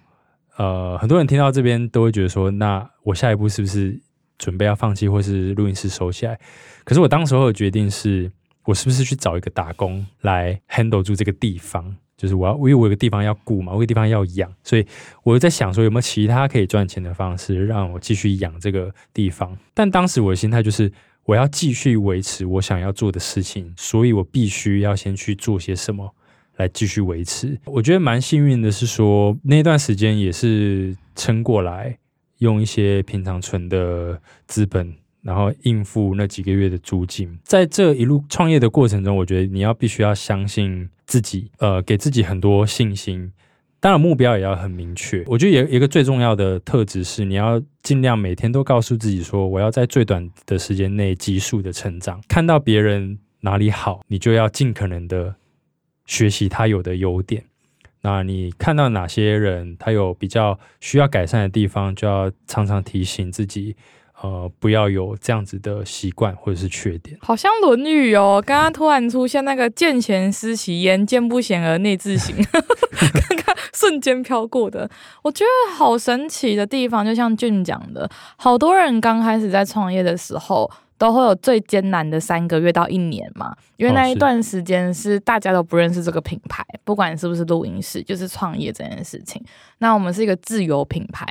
[0.56, 4.00] 呃，很多人听到这边都会觉得说，那我下一步是不是？
[4.38, 6.38] 准备要放弃，或是录音室收起来。
[6.84, 8.30] 可是我当时候的决定是，
[8.66, 11.96] 我是不是去找一个打工来 handle 住这个地方？
[12.18, 14.86] 就是我要，因为我有个地方要顾嘛，我有个地方要养，所以
[15.22, 19.56] 我在想说有没有其他可以赚钱的方式，让我继续养这个地方。
[19.72, 20.92] 但当时我的心态就是，
[21.24, 26.14] 我要继续维持我想要做的事情，所以我必须要先去做些什么
[26.56, 27.58] 来继续维持。
[27.64, 31.98] 我觉得蛮幸运的是说，那段时间也是撑过来。
[32.40, 37.38] 用一些平常存的资本，然后应付那几个月的租金。
[37.42, 43.32] 在这一路创业的过程中，我觉得你要必须要相信自己，呃，给自己很多信心。
[43.80, 45.24] 当然，目标也要很明确。
[45.26, 52.20] 我觉得有一个最重要的特质是，你要尽量每天都告诉自己说，我要在最短的时间内急速的成长。
[52.28, 55.34] 看到别人哪里好，你就要尽可能的
[56.06, 57.44] 学习他有的优点。
[58.02, 63.74] 那你看到哪些人他有比较需要改善的地方，就要常常提醒自己，
[64.22, 67.18] 呃，不要有这样子的习惯或者是缺点。
[67.20, 74.88] 好像《论语》哦，刚刚突然出现那个“见贤思齐焉，见不贤而内自省”， 刚刚瞬间飘过的，
[75.22, 80.70] 我觉得好神奇的地方，就像俊讲的，好多人刚开始在创业的时候。
[80.98, 89.42] 都会有最艰难的三个月到一年嘛，因为那一段时间是大家都不认识这个品牌，不管是不是录音室，就是创业这件事情。
[89.78, 91.26] 那我们是一个自由品牌，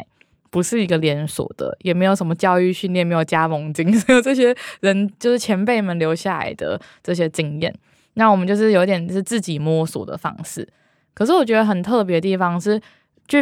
[0.50, 7.74] 不是一个连锁的，也没有什么教育训练，没有加盟金，只有这些人就是前辈们留下来的这些经验。
[8.14, 10.68] 那我们就是有点是自己摸索的方式。
[11.14, 12.82] 可是我觉得很特别的地方是。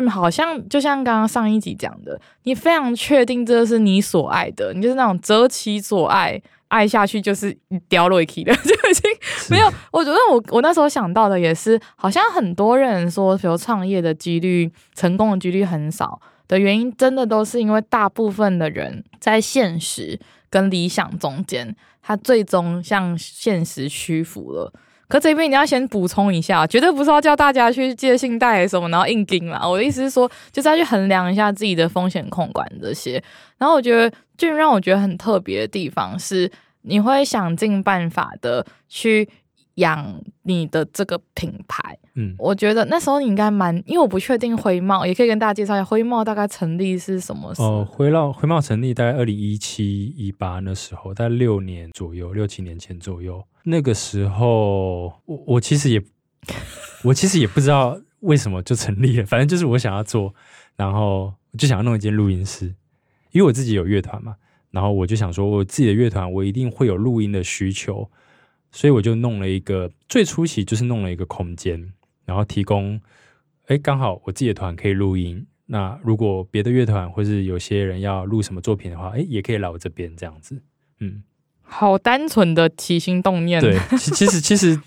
[0.10, 7.56] 好像就像刚刚上一集讲的，你非常确定这是你所爱的，你就是那种择其所爱，爱下去就是
[7.89, 9.12] 掉落去的，就已经
[9.50, 9.72] 没有。
[9.91, 20.19] 我觉得我我那时候想到的也是，好像很多人说，比如创业的几率、成功的几率很少的原因，真的都是因为大部分的人在现实
[20.50, 24.72] 跟理想中间，他最终向现实屈服了。
[25.13, 29.62] 可这边你要先补充一下，绝对不是要叫大家去借信贷什么，然后硬盯啦。
[29.63, 33.23] 我的意思是说，就是要去衡量一下自己的风险控管这些。
[33.60, 39.30] 然后我觉得，最让我觉得很特别的地方是，你会想尽办法的去
[39.76, 41.95] 养你的这个品牌。
[42.15, 47.67] 嗯，我觉得那时候你应该蛮，因为我不确定灰帽，也可以跟大家介绍一下灰帽大概成立是什么时候？
[47.67, 53.43] 哦，辉懋辉懋成立大概二零一七一八那时候，大概六年左右，六七年前左右。
[53.63, 56.02] 那个时候，我我其实也，
[57.04, 59.26] 我其实也不知道为什么就成立了。
[59.26, 60.34] 反正就是我想要做，
[60.76, 62.76] 然后就想要弄一间录音室，
[63.32, 64.36] 因为我自己有乐团嘛。
[64.71, 68.10] 然后我就想说，我自己的乐团，我一定会有录音的需求，
[68.71, 71.93] 所以我就弄了一个，最初期就是弄了一个空间，
[72.26, 72.99] 然后提供，
[73.67, 75.45] 哎，刚好我自己的团可以录音。
[75.67, 80.62] 那如果别的乐团或是有些人要录什么作品的话，哎，也可以来我这边这样子，
[80.99, 81.23] 嗯。
[81.63, 84.80] 好单纯的起心动念，对，其其实其实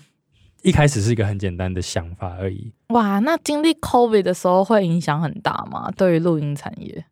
[0.61, 2.71] 一开始是一个很简单的想法而已。
[2.89, 5.91] 哇，那经历 COVID 的时候会影响很大吗？
[5.91, 7.05] 对于录音产业？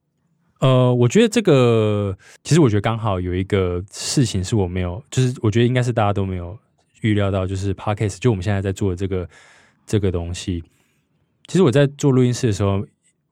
[0.60, 6.58] 呃，我觉得这个其实我觉得刚好有一个事情是我没有，就是我觉得应该是大家都没有
[7.02, 9.28] 预料到，就是 Podcast 就我们现在在做的这个
[9.86, 10.64] 这个东西。
[11.48, 12.84] 其实我在做录音室的时候，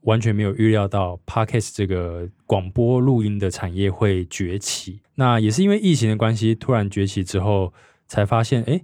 [0.04, 5.02] 完全没有预料到 Podcast 这个广播录音的产业会崛起。
[5.16, 7.74] 那也是因为疫情的关系，突然崛起之后，
[8.08, 8.84] 才发现，哎，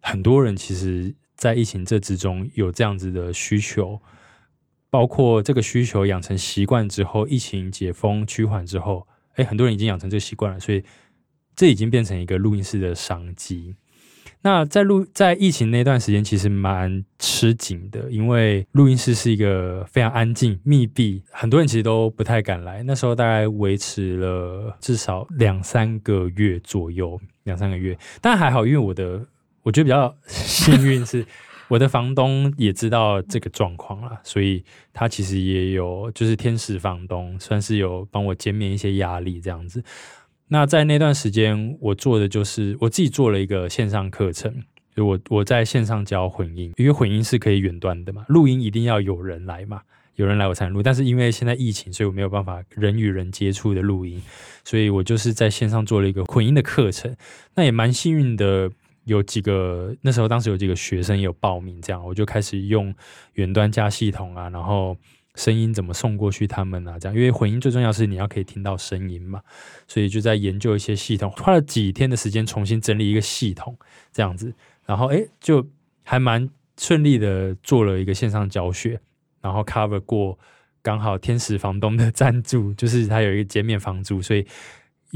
[0.00, 4.00] 很多人其实，在疫情这之中有这样子的需求。
[4.88, 10.82] 包括这个需求养成习惯之后，疫情解封趋缓之后，哎，很多人已经养成这个习惯了，所以
[11.54, 13.74] 这已经变成一个录音室的商机。
[14.46, 22.80] 那在录在疫情那段时间，其实蛮吃紧的，因为录音室是一个非常安静、密闭，很多人其实都不太敢来。
[22.84, 29.26] 那时候大概维持了至少两三个月左右，两三个月，但还好，因为我的
[29.64, 31.26] 我觉得比较幸运是。
[31.68, 39.82] 我的房东也知道这个状况了，所以他其实也有，就是天使房东，算是有帮我减免一些压力这样子。
[40.48, 44.62] 那在那段时间，我做的就是我自己做了一个线上课程，
[44.94, 49.82] 就我我在线上教混音，因为混音是可以远端的嘛，录音一定要有人来嘛，
[50.14, 50.82] 有人来我才能录。
[50.82, 54.22] 但是因为现在疫情，所以我没有办法人与人接触的录音，
[54.64, 57.16] 所以我就是在线上做了一个混音的课程。
[57.54, 58.70] 那也蛮幸运的。
[59.06, 62.92] 有几个那时候，当时有几个学生有报名，这样我就开始用
[63.34, 64.96] 远端加系统啊，然后
[65.36, 69.40] 声音怎么送过去他们啊，这样因为混音最重要是你要可以听到声音嘛，
[69.86, 73.78] 所以就在研究一些系统，花了几天的时间重新整理一个系统，
[74.12, 74.52] 这样子，
[74.84, 75.64] 然后诶就
[76.02, 79.00] 还蛮顺利的做了一个线上教学，
[79.40, 80.36] 然后 cover 过
[80.82, 84.44] 刚好天使房东的赞助，就是他有一个减免房租，所以。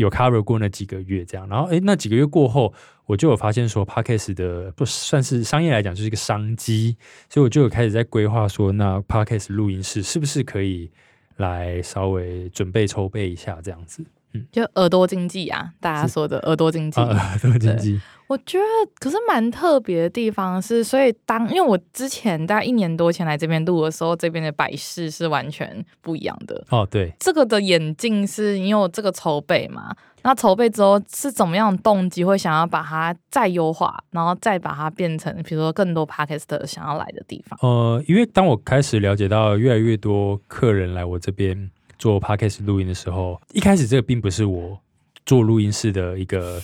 [0.01, 2.73] 有 cover 过那几个月这样，然后诶，那几个月过后，
[3.05, 6.97] 我就有发现说，parkes 的不算是商业来讲就是一个商机，
[7.29, 10.91] 所以我就有开始在规划说，那 parkes 录音室是不是可以
[11.37, 14.03] 来稍微准备筹备一下这样子。
[14.33, 18.01] 嗯，就耳朵经济啊，大家说的耳朵经济，啊、耳朵经济。
[18.29, 18.65] 我觉得
[19.01, 26.65] 可是蛮特别的地方是，所以当因为我之前大概一年多前来这边录的时候，这边的摆饰是完全不一样的。
[26.71, 37.59] 哦，对，这个的眼镜是因为我这个筹备嘛，那筹备之后是怎么样的动机会想要把它再优化，然后再把它变成比如说更多 Podcast 想要来的地方。
[37.63, 41.69] 呃，因为当我开始了解到越来越多客人来我这边。
[42.01, 44.81] 做 podcast 录音的时候，一开始这个并不是我
[45.27, 46.61] 做录音室的一个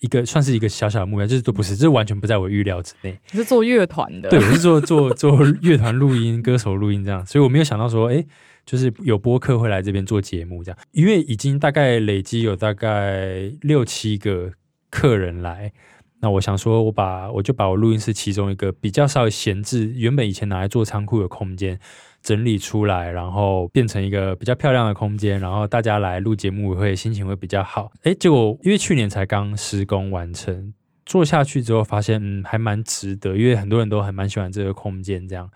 [0.00, 3.16] 一个算是一个小小的目标，就是都不是，这完全不在我预料之内。
[3.30, 4.30] 你是做乐团的？
[4.30, 8.24] 对，我是做做做乐团录音、歌手录音这样，所以我没有想到说，哎，
[8.64, 14.52] 就是有播客会来这边做节目这样，因为已经大概累积有大概六七个
[14.88, 15.70] 客人来，
[16.20, 21.78] 那我想说，我把我就把我录音室其中一个比较稍微闲置，原本以前拿来做仓库的空间。
[22.22, 27.90] 整理出来，然后变成一个比较漂亮的空间，然后大家来录节目会心情会比较好。
[28.02, 30.74] 哎，结果因为去年才刚施工完成，
[31.06, 35.48] 做下去之后发现，嗯，还蛮值得，因为很多人都还蛮喜欢这个空间，这样，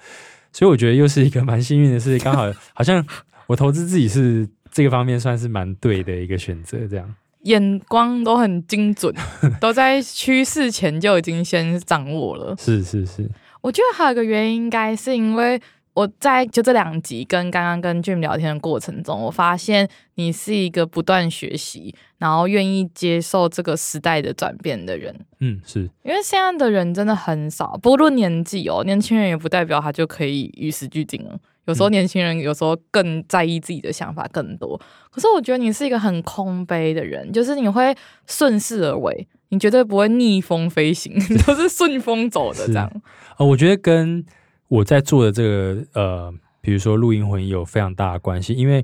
[0.53, 3.05] 所以我觉得又是一个蛮幸运的事，刚好好像
[3.49, 7.15] 我投资自己是这个方面算是蛮对的一个选择，这样。
[7.43, 9.13] 眼光都很精准，
[9.61, 12.55] 都在趋势前就已经先掌握了。
[12.57, 13.29] 是是是，
[13.61, 15.61] 我觉得还有一个原因，应该是因为。
[15.95, 25.15] 我在就这两集跟刚刚跟 Jim 聊天的过程中，我发现你是一个不断学习，然后愿意接受这个时代的转变的人。
[25.41, 31.39] 嗯，是因为现在的人真的很少，不论年纪哦，年轻人也不代表他就可以与时俱进了。
[31.67, 34.81] 有时候年轻人有时候更在意自己的想法更多。
[35.11, 37.95] 可是我觉得你是一个很空杯的人，就是你会
[38.27, 41.13] 顺势而为，你绝对不会逆风飞行，
[41.47, 42.91] 都是顺风走的这样。
[43.37, 44.25] 哦，我觉得跟。
[44.73, 48.83] 我在做的这个呃，比如说录音混音有非常大的关系，因为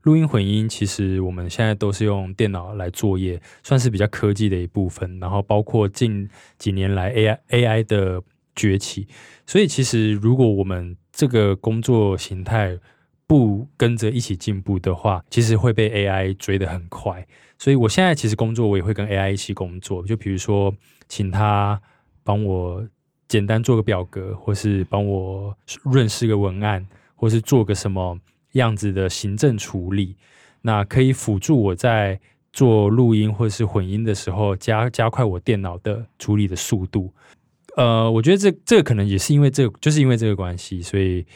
[0.00, 5.20] 录音混音其实我们现在都是用电脑来作业，算是比较科技的一部分。
[5.20, 8.22] 然后包括近几年来 AI AI 的
[8.54, 9.06] 崛起，
[9.46, 12.78] 所以其实如果我们这个工作形态
[13.26, 17.26] 不跟着一起进步的话，其实会被 AI 追得很快。
[17.58, 20.74] 所以我现在其实工作我也会跟 AI 一起工作，就比如说
[21.08, 21.78] 请他
[22.24, 22.88] 帮我。
[23.28, 28.18] 简单做个表格，或是帮我润饰个文案，或是做个什么
[28.52, 30.16] 样子的行政处理，
[30.62, 32.20] 那可以辅助我在
[32.52, 37.12] 做录音或是混音的时候加加快我电脑的处理的速度。
[37.76, 41.26] 呃，我觉得这这可能也是因为这个，就是因为这个关系，所以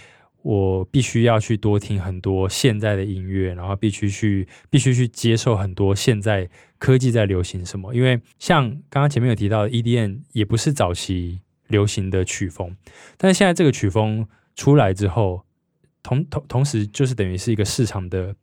[0.43, 7.95] 我必须要去多听很多现在的音乐，然后必须去必须去接受很多现在科技在流行什么。
[7.95, 11.41] 因为像刚刚前面有提到的 EDM，也不是早期。
[11.71, 12.77] 流行的曲风，
[13.17, 15.45] 但是现在这个曲风出来之后，
[16.03, 18.35] 同同同时就是等于是一个市场的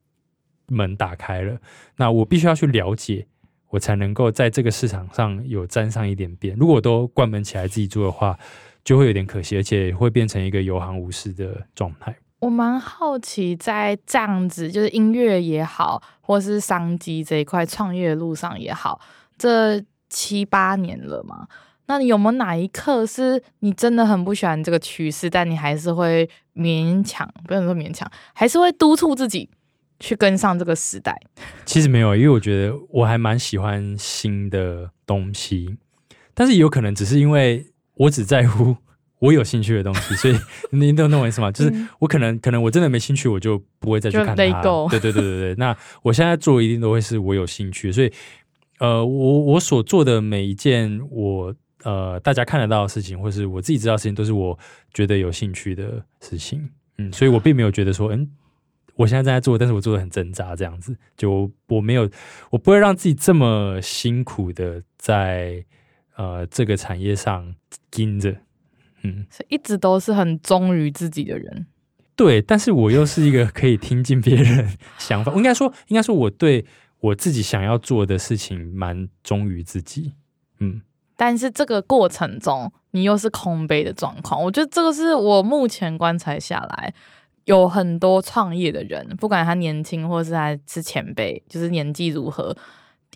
[0.68, 1.60] 门打开了，
[1.98, 3.28] 那我必须要去了解，
[3.70, 6.56] 我才能够在这个市场上有沾上一点边。
[6.58, 8.40] 如果都关门起来自己做的话，
[8.84, 12.16] 就会有点可惜，而且会变成一个有行无市的状态。
[12.40, 19.02] 我蛮好奇，在这样子就是音乐也好，或是商机这一块创业路上也好，
[19.38, 21.48] 这七八年了嘛，
[21.88, 29.50] 那你有没有哪一刻是你真的很不喜欢这个趋势，但你还是会勉强，不能说勉强，还是会督促自己
[30.00, 31.20] 去跟上这个时代？
[31.66, 35.78] 其实没有，因为我觉得我还蛮喜欢新的东西，
[36.34, 37.66] 但是有可能只是因为
[37.96, 38.76] 我只在乎。
[39.20, 40.36] 我有兴趣的东西，所以
[40.70, 41.52] 你懂懂我意思吗？
[41.52, 44.36] 就是我可能可能我真的没兴趣，我就不会再去看它。
[44.36, 45.56] 对对对对对。
[45.56, 48.14] 那我现在做一定都会是我有兴趣，所以
[48.78, 54.58] 呃，我我所做的每一件我呃大家看得到的事情，或是我自己知道的事情，都是我
[54.94, 56.70] 觉得有兴趣的事情。
[56.98, 58.30] 嗯，所以我并没有觉得说，嗯，
[58.96, 60.98] 我现在正在做，但是我做的很挣扎这样子。
[61.16, 62.10] 就我没有，
[62.50, 65.64] 我不会让自己这么辛苦的在
[66.16, 67.56] 呃这个产业上
[67.92, 68.36] 盯着。
[69.04, 71.68] 嗯，所以一直都是很忠于自己的人。
[72.18, 75.32] 对，但是我又是一个可以听进别人想法。
[75.32, 76.66] 我应该说，应该说我对
[77.00, 80.14] 我自己想要做的事情蛮忠于自己。
[80.58, 80.82] 嗯，
[81.18, 84.42] 但是这个过程中，你又是空杯的状况。
[84.42, 86.94] 我觉得这个是我目前观察下来，
[87.44, 92.56] 有很多创业的人，不管他年轻或是他是前辈，就是年纪如何，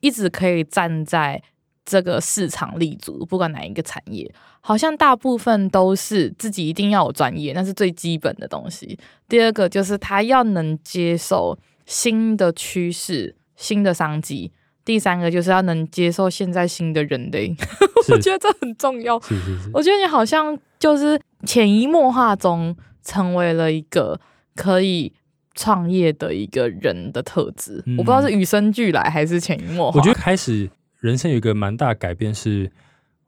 [0.02, 1.42] 一直可以站在。
[1.84, 4.32] 这个市场立足，不管哪一个产业，
[4.62, 8.98] 好像大部分都是自己一定要有专业，那是最基本的东西。
[9.28, 14.52] 第二个就是他要能接受新的趋势、新的商机。
[14.84, 17.56] 第三个就是要能接受现在新的人类，
[18.12, 19.20] 我觉得这很重要。
[19.22, 24.20] 是是是，我觉得你好像就是潜移默化中成为了一个
[24.56, 25.14] 可以
[25.54, 27.84] 创业的一个人的特质。
[27.86, 30.00] 嗯、我不知道是与生俱来还是潜移默化。
[30.00, 30.70] 我觉得开始。
[31.00, 32.72] 人生有一个蛮大改变，是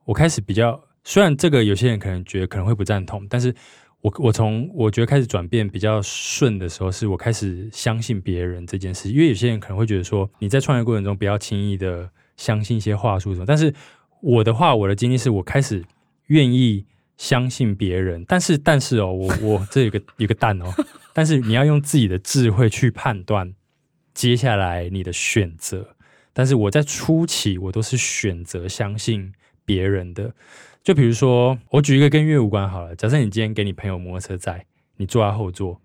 [0.06, 3.52] 我开始比较，虽然这个有些人可能觉得可能会不赞同，但是
[4.04, 9.10] 我我从我觉得开始转变比较顺的时候，是我开始相信别人这件事。
[9.10, 13.74] 因为有些人可能会觉得说，你在创业过程中不要轻易的相信一些话术什么，但是
[14.22, 15.82] 我的话，我的经历是我开始
[16.28, 16.86] 愿意
[17.16, 20.66] 相信别人，但是但是哦，我我这有个有个但哦，
[21.14, 23.54] 但是你要用自己的智慧去判断
[24.14, 25.96] 接下来你的选择。
[26.34, 29.32] 但是我在初期，我都是选择相信
[29.64, 30.34] 别人的。
[30.84, 32.94] 就比如说，我举一个跟音乐无关好了。
[32.96, 34.66] 假设你今天给你朋友摩托车载，
[34.98, 35.80] 你坐在后座，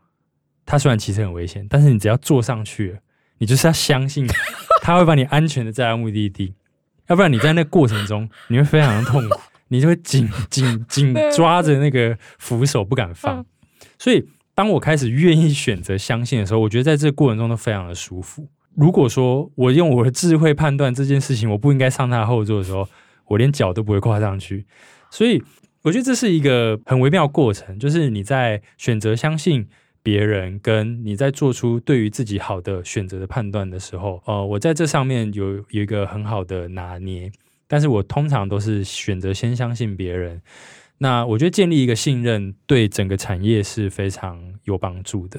[0.66, 2.98] 他虽然骑车很危险，但是你只要坐上去了，
[3.38, 4.26] 你就是要相信
[4.82, 6.54] 他会把你安全的载到目的地。
[7.06, 13.46] 要不然你在那个过程中，你会非常的痛苦，你就会紧紧紧抓着那个扶手不敢放。
[13.98, 18.48] 所以，当我开始愿意选择相信的时候，我觉得在这个过程中都非常的舒服。
[18.74, 22.86] 如果说我用我的智慧判断这件事情，我不应该上他的后座的时候，
[23.28, 24.66] 我连脚都不会跨上去。
[25.10, 25.42] 所以
[25.82, 29.68] 我觉得这是一个很微妙的过程，就是你在选择相信
[30.02, 37.30] 别人，跟你在做出对于自己好的选择的判断的时候，呃，我在这上面有有一个很好的拿捏。
[37.70, 40.40] 但是我通常都是选择先相信别人。
[40.96, 45.38] 那我觉得建立一个信任，对整个产业是非常有帮助的。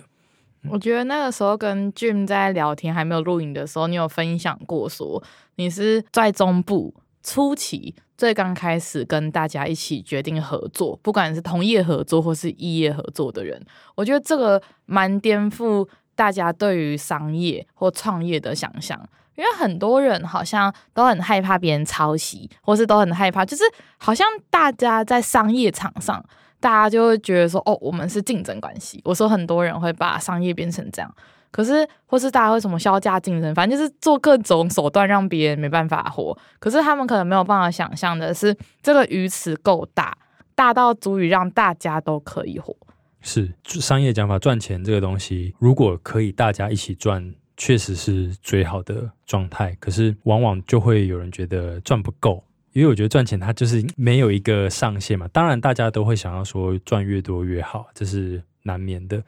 [0.69, 5.23] 我觉得那个时候跟 Jim 在聊天还没有录影的时候，你有分享过说
[5.55, 6.93] 你是在中部
[7.23, 13.61] 初期最刚开始跟大家一起决定合作，不管是同业合作或是异业合作的人。
[13.95, 18.99] 我觉得这个蛮颠覆大家对于商业或创业的想象，
[19.35, 23.63] 因为很多人好像都很害怕别人抄袭，或是都很害怕，就是
[23.97, 26.23] 好像大家在商业场上。
[26.61, 28.99] 大家就会觉得说，哦，我们是竞争关系。
[29.05, 31.15] 我说很多人会把商业变成这样，
[31.51, 36.37] 可是或是大家会什么削价竞争，反正就是做各种手段让别人没办法活。
[36.59, 40.17] 可是他们可能没有办法想象的是，这个鱼池够大，
[40.55, 42.75] 大到足以让大家都可以活。
[43.21, 49.75] 是商业讲法，赚钱这个东西，如果可以大家一起赚，确实是最好的状态。
[49.79, 52.43] 可是往往就会有人觉得赚不够。
[52.71, 59.21] 因为我觉得赚钱它就是没有一个上限嘛，当然大家都会想要说赚越多越好，这是难免的。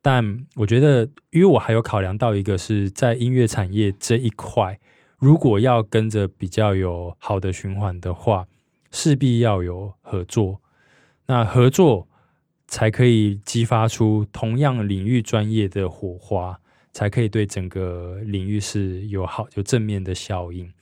[0.00, 4.78] 但我觉得，因为我还有考量到一个是在音乐产业这一块，
[5.18, 8.46] 如果要跟着比较有好的循环的话，
[8.90, 10.60] 势必要有合作。
[11.26, 12.08] 那合作
[12.66, 16.58] 才可以激发出同样领域专业的火花，
[16.92, 20.72] 才可以对整个领域是有好有正面的效应。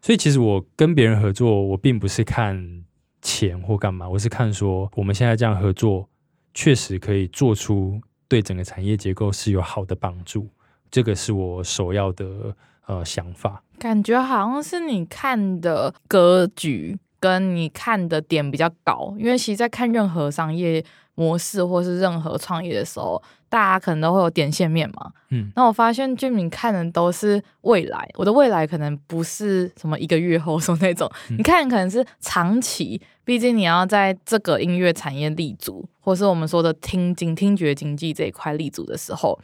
[0.00, 2.84] 所以其实我跟别人合作，我并不是看
[3.22, 6.08] 钱或干嘛，我是看说我们现在这样合作，
[6.52, 10.48] 确实可以做出对整个产业结构是有好的帮助。
[10.90, 12.54] 这个是我首要的
[12.86, 13.62] 呃想法。
[13.78, 20.84] 感觉好像是你看的格局跟你看的点比较高，因为其实在看任何商业
[21.14, 25.12] 模式或是任何创业的时候，大家可能都会有点线面嘛。
[25.30, 39.38] 嗯，那我发现俊明看的都是未来，我的未来可能不是什么一个月后 说那种，嗯、你看可能是长期，毕竟你要在这个音乐产业立足，或是我们说的听经听觉经济这一块立足的时候，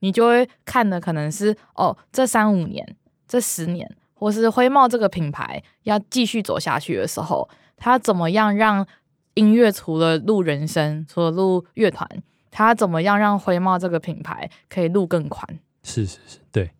[0.00, 2.96] 你就会看的可能是哦，这三五年、
[3.26, 8.86] 这十年，或是辉茂这个品牌要继续走下去的时候，它怎么样让
[9.38, 12.08] 音乐除了录人声，除了录乐团，
[12.50, 15.60] 他怎么样让辉茂这个品牌可以录更宽？
[15.84, 16.72] 是是是，对，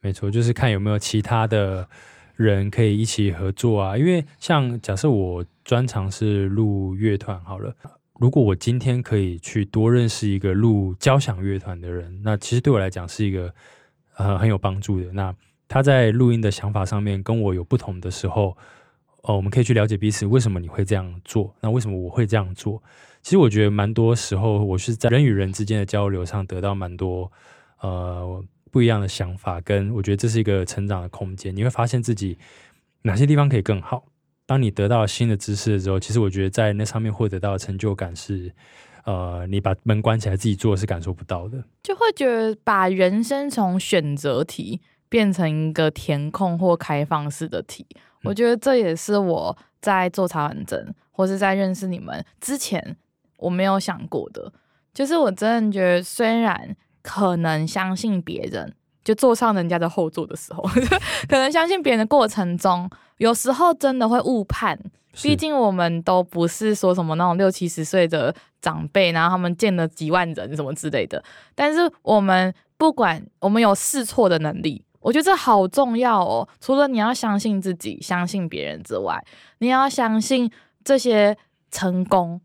[0.00, 1.88] 没错，就是看有没有其他的
[2.34, 3.96] 人可以一起合作啊。
[3.96, 7.72] 因为像假设我专长是录乐团好了，
[8.18, 13.54] 如果我今天可以去多认识一个录交响乐团的人，那其实对我来讲是一个
[14.16, 15.12] 呃很有帮助的。
[15.12, 15.32] 那
[15.68, 18.56] 他在录音的想法上面跟我有不同的时候。
[19.22, 21.54] 哦，我们可以去了解彼此，为什么你会这样做？
[21.60, 22.82] 那为什么我会这样做？
[23.22, 27.30] 其实我觉得蛮多时候，我是在人与人之间的交流上得到蛮多
[27.80, 31.54] 呃不一样的想法，跟我觉得这是一个成长的空间。
[31.54, 32.38] 你会发现自己
[33.02, 34.04] 哪些地方可以更好。
[34.46, 38.52] 当你得到新的知识的时候，其实我觉得在那上面获得到的成就感是，
[39.04, 41.62] 呃，你把门关起来自己做是感受不到的。
[41.82, 47.86] 就会觉得把人生从选择题变成一个填空或开放式的题。
[48.24, 52.96] 我觉得这也是我在做茶碗蒸，或是在认识你们之前，
[53.36, 54.52] 我没有想过的。
[54.92, 60.62] 就是我真的觉得，虽然可能相信别人，就坐上人家的后座的时候，
[61.28, 64.78] 可能相信别人的过程中，有时候真的会误判。
[65.22, 71.22] 毕竟我们都不是说什么那种六七十岁的长辈，然后他们见了几万人什么之类的。
[71.54, 74.84] 但是我们不管，我们有试错的能力。
[75.00, 76.48] 我觉得这好重要哦！
[76.60, 79.22] 除了你要相信自己、相信别人之外，
[79.58, 80.50] 你要相信
[80.84, 81.36] 这些
[81.70, 82.40] 成功。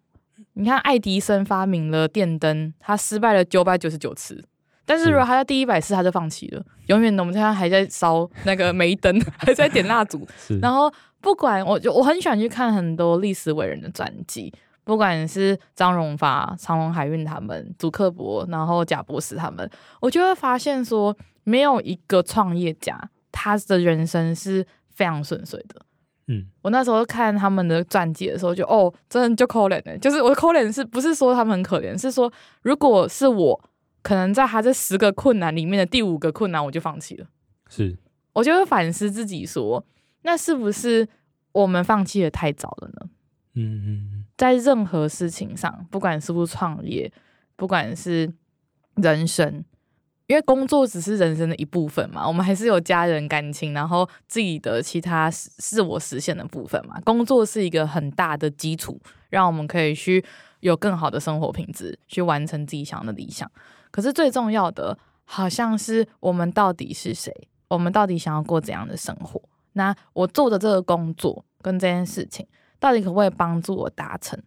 [0.53, 4.41] 你看，爱迪生发明了电灯，他失败了九百九十九次，
[4.85, 10.25] 但是如果他在第一百次他就放弃了，永远的我们现在还在烧那个煤灯， 还在点蜡烛。
[10.61, 10.89] 然后
[11.19, 14.53] 不管我就我很喜欢去看很多历史伟人的传记，
[14.86, 19.69] 不管是张荣发、长荣海运他们、祖克伯，然后贾博士他们，
[19.99, 21.13] 我就会发现说。
[21.47, 22.99] 没有一个创业家，
[23.31, 25.79] 他的人生是非常顺遂的。
[26.25, 29.95] 嗯，我那时候看他们的传记的时候就，就哦，真的就可怜呢。
[29.99, 32.33] 就是我的可怜是不是说他们很可怜，是说
[32.63, 33.61] 如果是我，
[34.01, 37.27] 可能在他这十个困难里面的第五个困难，我就放弃了。
[37.69, 37.95] 是，
[38.33, 39.86] 我就会反思自己说，
[40.23, 41.07] 那是不是
[41.51, 43.07] 我们放弃的太早了呢？
[43.55, 47.11] 嗯嗯，在任何事情上，不管是不是创业，
[47.55, 48.31] 不管是
[48.95, 49.63] 人生。
[50.27, 56.99] 因为工作只是人生的一部分嘛，我们还是有家人、感情，然后自己的其他自我实现的部分嘛。
[57.01, 58.99] 工作是一个很大的基础，
[59.29, 60.25] 让我们可以去
[60.61, 63.49] 有更好的生活品质，去完成自己想要的理想。
[63.91, 67.31] 可是最重要的，好像是我们到底是谁？
[67.67, 69.39] 我们到底想要过怎样的生活？
[69.73, 72.47] 那我做的这个工作跟这件事情，
[72.80, 74.39] 到底可不可以帮助我达成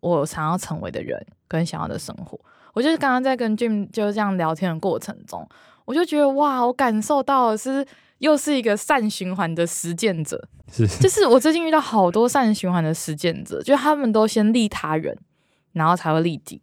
[0.00, 2.38] 我想要成为的人跟想要的生活？
[2.74, 5.48] 我就是刚刚在跟 Jim 就这样聊天的过程中，
[5.84, 7.84] 我就觉得哇，我感受到的是
[8.18, 15.16] 又是一个善循环的实践者，是，就是我最近遇到好多善循环的实践者，就他们都先利他人，
[15.72, 16.60] 然后才会利己，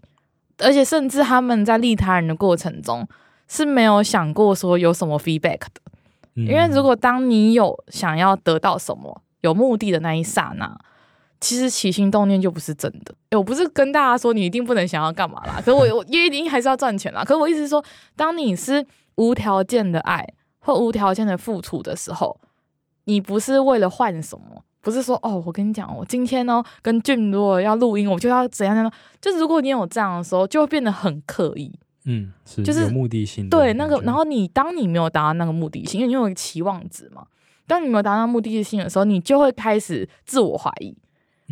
[0.60, 3.08] 而且甚至他们在利他人的过程中
[3.48, 5.82] 是没有想过说有什么 feedback 的，
[6.36, 10.80] 因为如果当你有想要得到什么有目的的那一刹那。
[11.44, 13.14] 其实起心动念就不是真的。
[13.32, 15.56] 诶，我不是跟大家说你一定不能想要干嘛啦。
[15.58, 17.24] 可是我 我一定还是要赚钱啦。
[17.24, 17.84] 可是我意思是说，
[18.16, 18.86] 当你是
[19.16, 20.26] 无条件的爱
[20.60, 22.40] 或无条件的付出的时候，
[23.04, 28.92] 你不是为了换什么，不是说哦，我跟你讲，我今天呢跟如果要录音，我就要怎样怎样。
[29.20, 31.72] 就是如果你有这样的时候，就会变得很刻意。
[32.06, 33.50] 嗯，是，就是有目的性。
[33.50, 37.26] 对，那个，然后你当你没有达到那个目的性，因为你有一个期望值嘛。
[37.66, 40.94] 当你没有达到目的性的时候，你就会开始自我怀疑。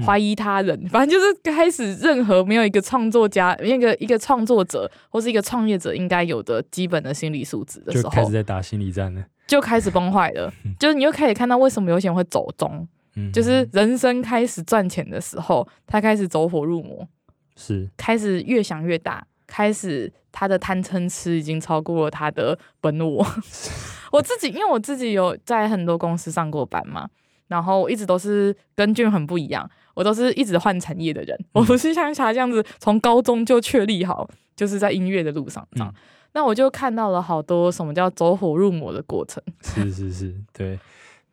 [0.06, 10.52] 怀疑他人，反正就是开始任何没有一个创作家、一个一个创作者或是一个创业者应该有的基本的心理素质的时候，就开始在打心理战了，就开始崩坏了。
[10.80, 12.88] 就是你又开始看到为什么有些人会走中，
[13.34, 17.08] 就是人生开始赚钱的时候，他开始走火入魔，
[17.56, 23.26] 是开始越想越大，开始他的贪嗔痴已经超过了他的本我。
[24.12, 27.10] 我自己因为我自己有在很多公司上过班嘛。
[27.48, 35.94] 然后我一直都是跟 Jim 很不一样，我都是一直换产业的人，我不是像他这样子从高中就确立好，就是在音乐的路上这样。
[36.34, 39.44] 那我就看到了好多什么叫走火入魔的过程。
[39.62, 40.80] 是是是，对。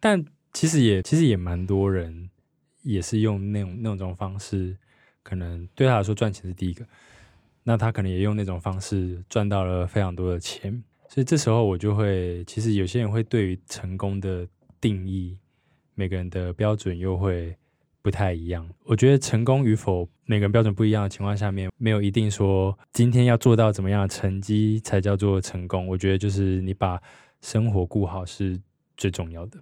[0.01, 2.31] 但其实也其实也蛮多人
[2.83, 4.77] 也是用那种那种方式，
[5.23, 6.85] 可能对他来说赚钱是第一个，
[7.63, 10.83] 那他可能也用那种方式赚到了非常多的钱。
[11.09, 14.47] 所以这时候我就会，其实有些人会对于成功的
[14.81, 15.39] 定义，
[15.95, 17.57] 每个人的标准又会
[18.09, 18.67] 不太一样。
[18.85, 25.87] 我觉得成功与否，每个人标准不一样的情况下面，没有一定说今天要做到怎么样的成绩才叫做成功。
[25.87, 26.99] 我觉得就是你把
[27.43, 28.59] 生活顾好是
[28.97, 29.59] 最重要的。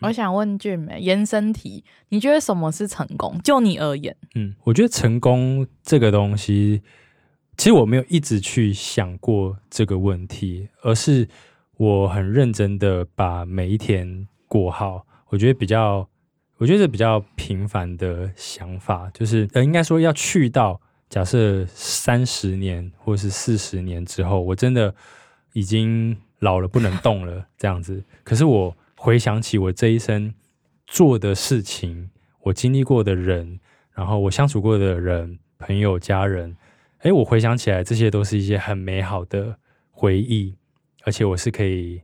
[0.00, 3.38] 我想问俊美延伸题，你觉得什么是成功？
[3.44, 6.80] 就你而言，嗯，我觉得成功这个东西，
[7.58, 11.28] 其实我没有一直去想过这个问题，而是
[11.76, 15.06] 我很认真的把每一天过好。
[15.28, 16.08] 我觉得比较，
[16.60, 24.94] 我觉得比较平凡的想法，就是呃，应该说要去到假设三十年或是四十年之后，我真的
[25.54, 28.76] 已经老了不能动了 这样子，可是我。
[29.02, 30.34] 回想起我这一生
[30.86, 32.10] 做的事情，
[32.42, 33.58] 我经历过的人，
[33.94, 36.54] 然后我相处过的人、朋友、家人，
[36.98, 39.56] 诶，我回想起来，这些都是一些很美好的
[39.90, 40.54] 回忆，
[41.04, 42.02] 而且我是可以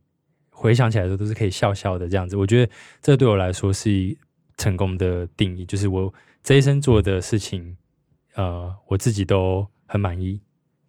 [0.49, 2.35] 回想起来的，都是可以笑笑的这样子。
[2.35, 4.17] 我觉得这对我来说是
[4.57, 7.77] 成功的定义，就是我这一生做的事情，
[8.35, 10.41] 呃，我自己都很满意，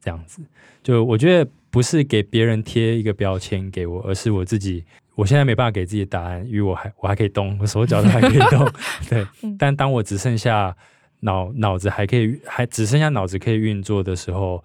[0.01, 0.41] 这样子。
[0.83, 4.83] 就我觉得不是给别人贴一个标签给我，而是我自己。
[5.15, 8.71] 我现在没办法给自己答案，因为我还我还可以动，我手脚都还可以动，
[9.09, 9.25] 对。
[9.57, 10.77] 但当我只剩下
[11.21, 14.63] 脑脑子还可以，还只剩下脑子可以运作的时候，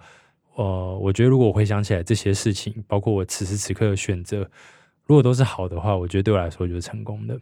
[0.57, 4.41] 呃，我觉得如果我回想起来这些事情，包括我此时此刻的选择，
[5.07, 7.41] 如果都是好的话，我觉得对我来说就是成功的。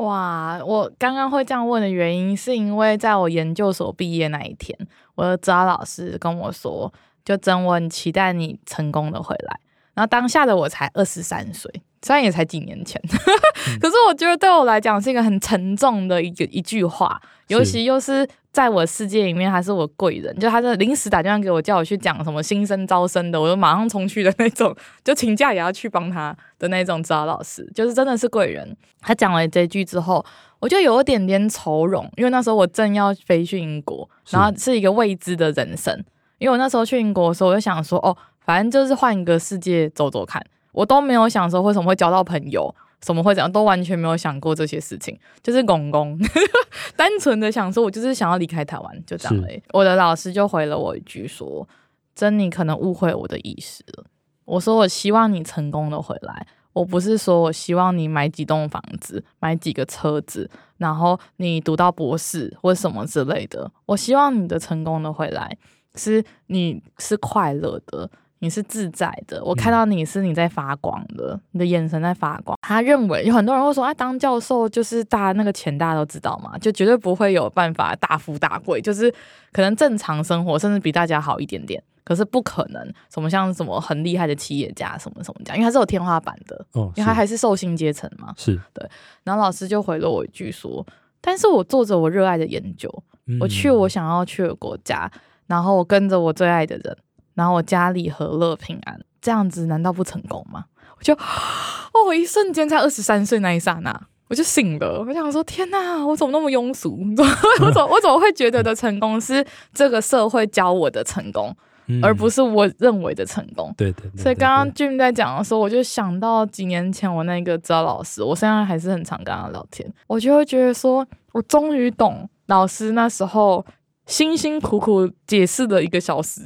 [0.00, 4.74] 哇，我刚刚会这样问的原因，是因为在我研究所毕业那一天，
[5.14, 6.90] 我的指导老师跟我说，
[7.22, 9.60] 就真文期待你成功的回来。
[9.92, 11.70] 然后当下的我才二十三岁，
[12.02, 13.00] 虽然也才几年前，
[13.80, 24.74] 可是我觉得对我来讲是一个很沉重的一个一句话，尤其又是在我世界里面，他是我贵人，就他是临时打电话给我，叫我去讲什么新生招生的，我就马上冲去的那种，
[25.04, 28.76] 就请假也要去帮他的那种指导老师，就是真的是贵人。
[29.00, 30.24] 他讲了这句之后，
[30.58, 35.94] 我就有一点点愁容，因为那时候我正要飞去英国，然后是一个未知的人生，
[36.38, 38.16] 因为我那时候去英国的时候，我就想说，哦。
[38.42, 46.18] 反正就是换一个世界走走看，我都没有想说为什么会交到朋友，什么会怎样，都完全没有想过这些事情，就是公公，
[46.96, 49.62] 单纯的想说，我就是想要离开台湾，就这样欸。
[49.72, 51.66] 我的老师就回了我一句说
[52.14, 54.04] ：“珍妮可能误会我的意思了。”
[54.44, 63.70] 我说：“我希望你成功的回来，我不是说我希望你买几栋房子，买几个车子，然后你读到博士或什么之类的。
[63.86, 65.56] 我希望你的成功的回来，
[65.94, 68.10] 是你是快乐的。”
[68.40, 72.58] 你是自在的，我看到你是你在发光的，嗯、你的眼神在发光。
[72.62, 79.12] 他认为有很多人会说，哎，当教授就是大家那个钱大家都知道嘛，就绝对不会有办法大富大贵，就是
[79.52, 81.82] 可能正常生活，甚至比大家好一点点。
[82.02, 82.82] 可是不可能
[83.12, 88.34] 什么像什么很厉害的企业家什么什么这样，因为他是有天花板的，哦，因为他还是受薪阶层嘛。
[88.36, 88.84] 是对。
[89.22, 90.84] 然后老师就回了我一句说，
[91.20, 92.90] 但是我做着我热爱的研究，
[93.26, 95.08] 嗯、我去我想要去的国家，
[95.46, 96.96] 然后我跟着我最爱的人。
[97.40, 100.66] 然后我家里和乐平安，这样子难道不成功吗？
[100.98, 101.14] 我就
[101.94, 105.02] 哦，我一瞬间才二十三岁那一刹那，我就醒了。
[105.08, 106.98] 我想说，天哪，我怎么那么庸俗？
[107.64, 113.72] 我怎么我怎么会觉得的成功是这个社会教我的成功，嗯、而不是我认为的成功？
[113.78, 114.22] 对对，对，对，对。
[114.22, 123.64] 所以刚刚 Jim 在讲的时候，我就想到几年前我那个指导老师，我现在还是很常跟他聊天，我就会觉得说，我终于懂老师那时候。
[124.10, 126.42] 辛辛苦苦解释了一个小时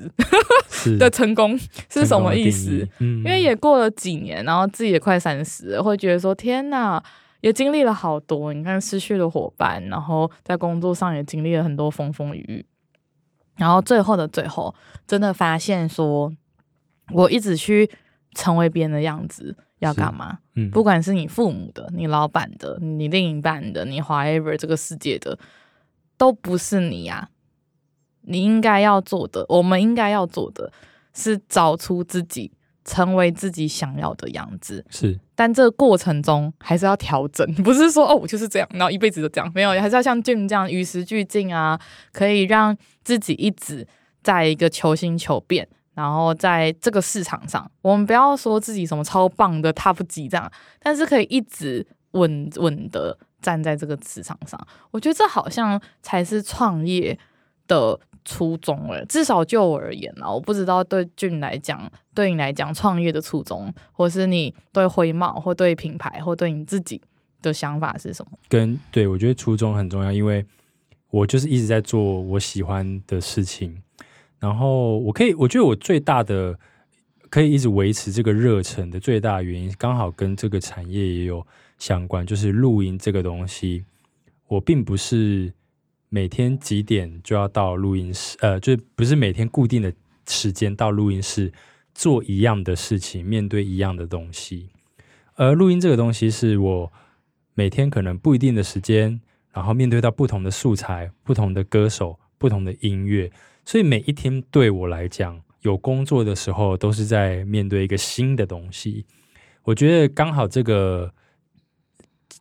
[0.99, 1.59] 的成功
[1.89, 2.87] 是什么意思？
[2.99, 7.03] 嗯，因为也过了几年，然后自己也快三十了，会觉得说天哪，
[7.41, 8.53] 也经历了好多。
[8.53, 12.67] 你看，失去了伙伴，然后在工作上也经历了很多风风雨雨，
[13.57, 14.75] 然后最后的最后，
[15.07, 16.31] 真的发现说，
[17.13, 17.91] 我一直去
[18.35, 20.41] 成为别人的样子要干嘛？
[20.55, 25.39] 嗯，不管是你父母的、你老板的、你另一半的、你 whatever 这个世界的，
[26.19, 27.33] 都不是你呀、啊。
[28.27, 30.73] 你应该要做的，我们应该要做的
[31.13, 32.51] 是找出自己，
[32.85, 34.85] 成为自己想要的样子。
[34.91, 41.79] 是，但这个过程中还是要调整， 不是说哦，我就是这样，然后一辈子都这样，没有，还是要像 Jim 这样与时俱进啊，
[42.13, 43.87] 可以让自己一直
[44.23, 50.51] 在一个求新求变，然后在这个市场上，我们不要说自己什么超棒的 top 级这样，
[50.81, 54.59] 但是可以一直稳稳的站在这个市场上。
[54.91, 57.19] 我觉得这好像才是创业。
[57.67, 59.05] 的初衷了。
[59.07, 67.01] 至少就我而言啊，我不知道对俊来讲，对你来讲，创业的初衷，或是你对徽贸，或对品牌，或对你自己
[67.43, 68.39] 的想法是什么？
[68.49, 70.45] 跟对我觉得初衷很重要，因为
[71.11, 73.83] 我就是一直在做我喜欢的事情，
[74.39, 76.59] 然后我可以，我觉得我最大的
[77.29, 81.47] 可以一直维持这个热忱的最大原因，刚好跟这个产业也有
[81.79, 83.85] 相关，就是录音这个东西，
[84.49, 85.53] 我并不是。
[86.15, 88.37] 每天几点就要到录音室？
[88.41, 89.93] 呃，就不是每天固定的
[90.29, 91.53] 时间到录音室
[91.93, 94.69] 做一样的事情，面对一样的东西。
[95.35, 96.93] 而录音这个东西是我
[97.55, 99.21] 每天可能不一定的时间，
[99.53, 103.33] 然后面对到不同的素材、不同的歌手、不同的音乐，
[103.65, 109.05] 所以每一天对我来讲，有工作的时候都是在面对一个新的东西。
[109.65, 111.13] 我觉得刚好这个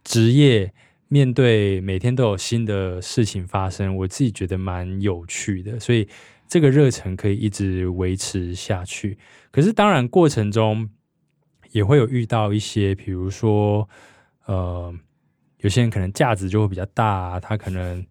[0.03, 0.71] 职业。
[1.13, 6.07] 面对每天都有新的事情发生，我自己觉得蛮有趣的，所以
[6.47, 9.19] 这个热忱可以一直维持下去。
[9.51, 10.89] 可是当然过程中
[11.71, 13.87] 也会有遇到一些，比如说，
[14.47, 14.91] 呃，
[15.59, 18.03] 有些人可能架子就会比较大，他可能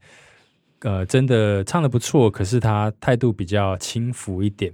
[0.83, 4.73] 呃真的唱的不错，可是他态度比较轻浮一点。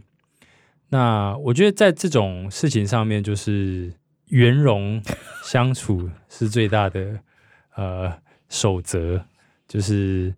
[0.90, 3.90] 那我觉得在这种事情上面，就是
[4.26, 5.02] 圆融
[5.42, 7.20] 相处是最大的。
[7.78, 8.12] 呃，
[8.48, 9.24] 守则
[9.68, 10.34] 就是，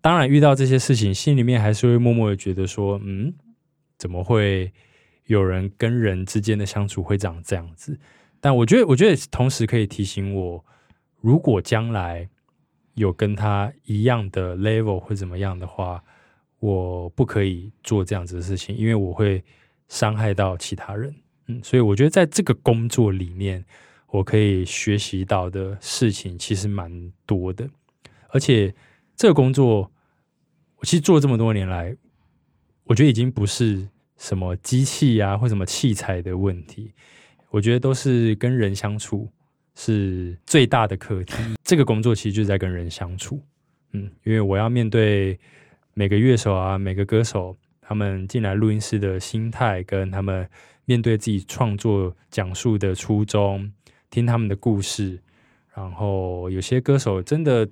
[0.00, 3.32] 当然遇到这些事情，心里面还是会默默的觉得说，嗯，
[3.96, 4.72] 怎么会
[5.26, 7.96] 有人跟人之间的相处会长这样子？
[8.40, 10.64] 但我觉得，我觉得同时可以提醒我，
[11.20, 12.28] 如果将来
[12.94, 16.02] 有跟他一样的 level 或怎么样的话，
[16.58, 19.44] 我不可以做这样子的事情，因为我会
[19.86, 21.14] 伤害到其他人。
[21.46, 23.64] 嗯，所以我觉得在这个工作里面。
[24.08, 27.68] 我可以学习到的事情其实蛮多的，
[28.28, 28.74] 而且
[29.16, 29.90] 这个工作，
[30.76, 31.94] 我其实做这么多年来，
[32.84, 36.92] 我觉得已经不是什么机器啊或什么器材的问题，
[37.50, 39.28] 我觉得都是跟人相处
[39.74, 41.34] 是最大的课题。
[41.64, 43.42] 这个工作其实就是在跟人相处，
[43.92, 45.38] 嗯，因为我要面对
[45.94, 50.48] 每个乐手啊，每个歌手，他们进来录音室的心态，跟他们
[50.84, 53.72] 面对自己创作讲述的初衷。
[54.10, 55.22] 听他们的故事，
[55.74, 57.68] 然后有些歌手真的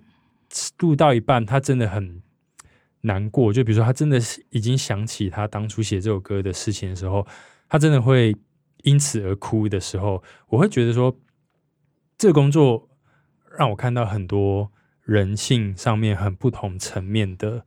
[0.78, 2.22] 录到一半，他真的很
[3.02, 3.52] 难过。
[3.52, 4.18] 就比如说，他真的
[4.50, 7.26] 已经想起他当初写这首歌的事情的时候，
[7.68, 8.36] 他真的会
[8.82, 11.16] 因此而哭的时候，我会觉得说，
[12.18, 12.88] 这个工作
[13.58, 14.70] 让我看到很多
[15.02, 17.64] 人性上面很不同层面的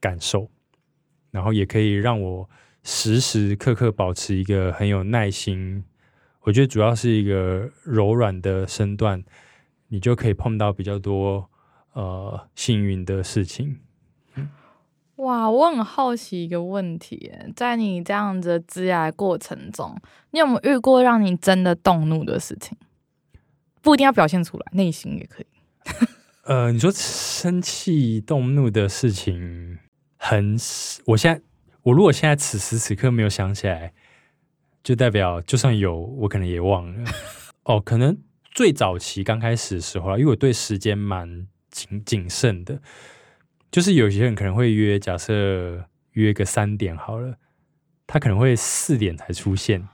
[0.00, 0.50] 感受，
[1.30, 2.50] 然后也可以让我
[2.82, 5.84] 时时刻刻保持一个很有耐心。
[6.48, 9.22] 我觉得主要是一个柔软的身段，
[9.88, 11.50] 你就可以碰到比较多
[11.92, 13.80] 呃幸运的事情。
[15.16, 19.94] 哇，我很好奇一个问题，在你这样子的职涯过程中，
[20.30, 22.78] 你有没有遇过让你真的动怒的事情？
[23.82, 25.46] 不一定要表现出来，内心也可以。
[26.48, 29.78] 呃，你说生气动怒的事情
[30.16, 30.56] 很，
[31.04, 31.42] 我现在
[31.82, 33.92] 我如果现在此时此刻没有想起来。
[34.82, 37.10] 就代表，就算有，我可能也忘了。
[37.64, 38.16] 哦，可能
[38.52, 42.80] 最早期刚开始的时候，因为我对时间蛮谨谨慎的，
[43.70, 47.36] 就是有些人可能会约，假设约个三点好了，
[48.06, 49.86] 他可能会四点才出现，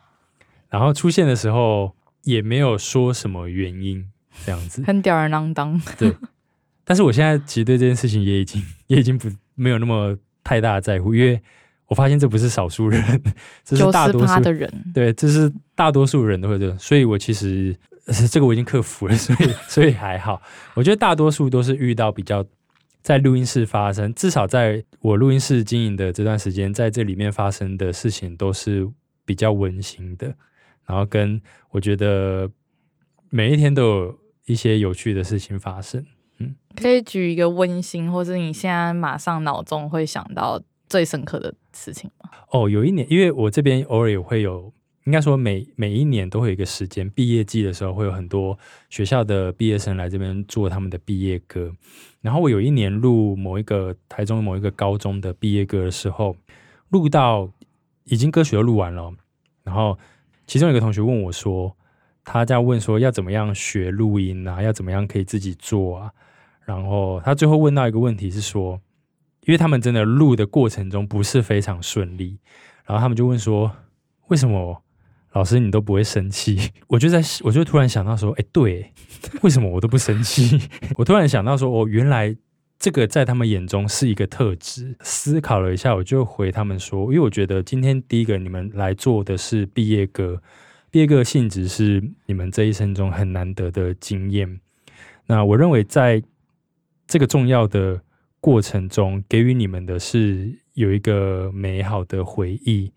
[0.69, 4.09] 然后出现的时候也没有说什么原因，
[4.45, 5.81] 这样子，很吊儿郎当。
[5.99, 6.15] 对，
[6.85, 11.43] 但是我现在其实对这件事情也已经也已经不没有那么太大的在乎，因为。
[11.87, 13.23] 我发现这不是少数人，
[13.65, 14.73] 这是大多数的人。
[14.95, 17.77] 对，这是大多数人都会这样，所以我其实
[18.31, 20.41] 这个我已经克服了， 所以所以还好。
[20.75, 22.45] 我觉得大多数都是遇到比较
[23.03, 28.89] 在录音室发生，至少在我录音室经营的这段时间，在这里面发生的事情都是
[29.27, 30.35] 比较温馨的，
[30.87, 32.51] 然后跟我觉得
[33.29, 36.05] 每一天都有一些有趣的事情发生。
[36.39, 42.31] 嗯，可以举一个温馨，或者你现在马上脑中会想到最深刻的事情吗？
[42.51, 44.73] 哦，有一年，因为我这边偶尔也会有，
[45.05, 48.59] 应该说每每一年都会有一个时间，毕业季的时候会有很多
[48.89, 51.73] 学校的毕业生来这边做他们的毕业歌。
[52.21, 56.37] 然后我有一年录某一个台中某一个高中的毕业歌的时候，
[56.89, 57.51] 录到
[58.05, 59.13] 已经歌曲都录完了，
[59.63, 59.99] 然后
[60.47, 61.77] 其中有一个同学问我说，
[62.25, 66.13] 他在问说要怎么样学录音啊，要怎么样可以自己做啊？
[66.65, 68.81] 然后他最后问到一个问题是说。
[69.47, 72.39] 因为他们真的录的过程中不是非常顺利，
[72.85, 73.71] 然后他们就问说
[74.29, 74.83] ：“为什么
[75.33, 78.93] 老师你都不会生气？” 我就在，我就突然想到说：“哎，对，
[79.43, 80.59] 为什么我都不生气？”
[80.97, 82.35] 我突然想到说：“哦，原来
[82.79, 84.97] 这个在他们眼中是一个特质。
[85.01, 90.43] 思考了一下，我就回他们说，因为我觉得今天第一个你们来做的是毕业歌，
[90.91, 94.61] 毕业歌的性质是你们这一生中很难得的经验。
[95.27, 96.23] 那我认为在
[97.07, 98.03] 这个重要的
[98.45, 102.93] 过程中，给予你们的是有一个美好的回忆。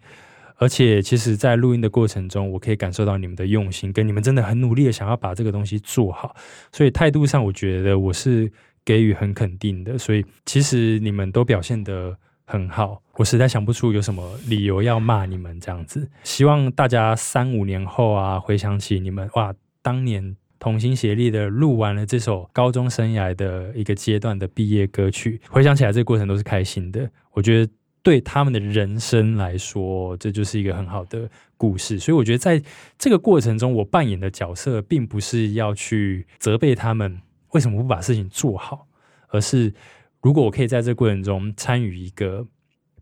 [0.57, 6.35] 而且，其实，在录音的过程中，我可以感受到你们的用心，跟你们真的很努力的想要把这个东西做好。
[6.73, 8.51] 所以态度上，我觉得我是
[8.83, 9.97] 给予很肯定的。
[9.97, 16.09] 所以，其实你们都表现得很好，我实在想不出有什么理由要骂你们这样子。
[16.25, 27.09] 希望大家三五年后啊，回想起你们哇，当年同心协力的录完了这首高中生涯的一个阶段的毕业歌曲，回想起来，这个过程都是开心的。
[27.31, 27.71] 我觉得。
[28.03, 31.99] 对他们的人生来说，这就是一个很好的故事。
[31.99, 32.63] 所以我觉得，在
[32.97, 37.19] 这个过程中，我扮演的角色并不是要去责备他们
[37.51, 38.87] 为什么不把事情做好，
[39.27, 39.73] 而是
[40.21, 42.47] 如果我可以在这过程中参与一个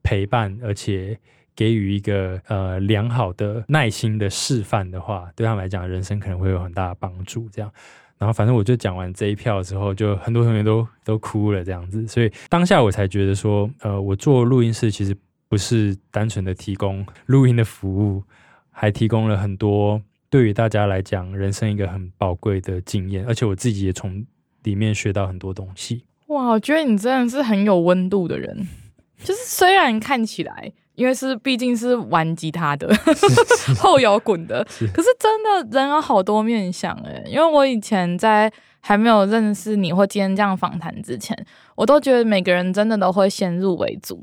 [0.01, 1.19] 陪伴，而且
[1.55, 7.47] 给予一个呃良好的耐心的示范的话，对他们来讲，人生可能会有很大的帮助。
[7.49, 7.71] 这样。
[8.17, 15.15] 然后反正我就讲完这一票之后，就很多同学都都哭了这样子，所以当下我才觉得说，呃，我做录音室其实
[15.49, 18.23] 不是单纯的提供录音的服务，
[18.71, 24.25] 还提供了很多对于大家来讲人生一个很宝贵的经验，而且我自己也从
[24.63, 26.05] 里面学到很多东西。
[26.27, 28.65] 哇，我觉得你真的是很有温度的人，
[29.19, 30.71] 就是虽然看起来。
[30.95, 32.89] 因为是毕竟是玩吉他的，
[33.79, 37.23] 后摇滚的，可是真的人有好多面相诶。
[37.27, 41.37] 因为我以前在还没有认识你或今天这样访谈之前，
[41.75, 44.17] 我都觉得每个人真的都会先入为主，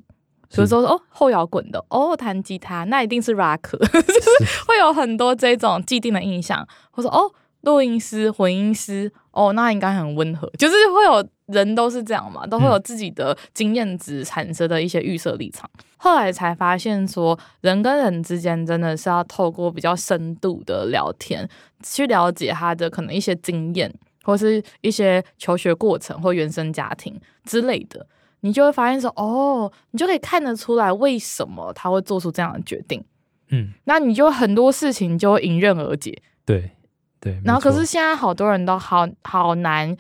[0.50, 4.30] 比如说哦后摇滚的哦弹吉他，那一定是 rock，就是
[4.66, 7.32] 会有很多这种既定的印象，或者说哦。
[7.62, 15.70] 录音师、混音师，哦，那应该很温和，就是会有人都是这样嘛，都会有自己的经验值产生的一些预设立场。
[15.76, 15.84] 嗯。
[16.02, 21.48] 后来才发现说，人跟人之间真的是要透过比较深度的聊天，
[21.80, 23.88] 去了解他的可能一些经验，
[24.24, 28.04] 或是一些求学过程或原生家庭之类的，
[28.40, 33.04] 你就会发现说，哦，你就可以看得出来为什么他会做出这样的决定。
[33.50, 36.20] 嗯，那你就很多事情就会迎刃而解。
[36.44, 36.72] 对。
[37.20, 39.96] 对，然后可是现在好多人都好好难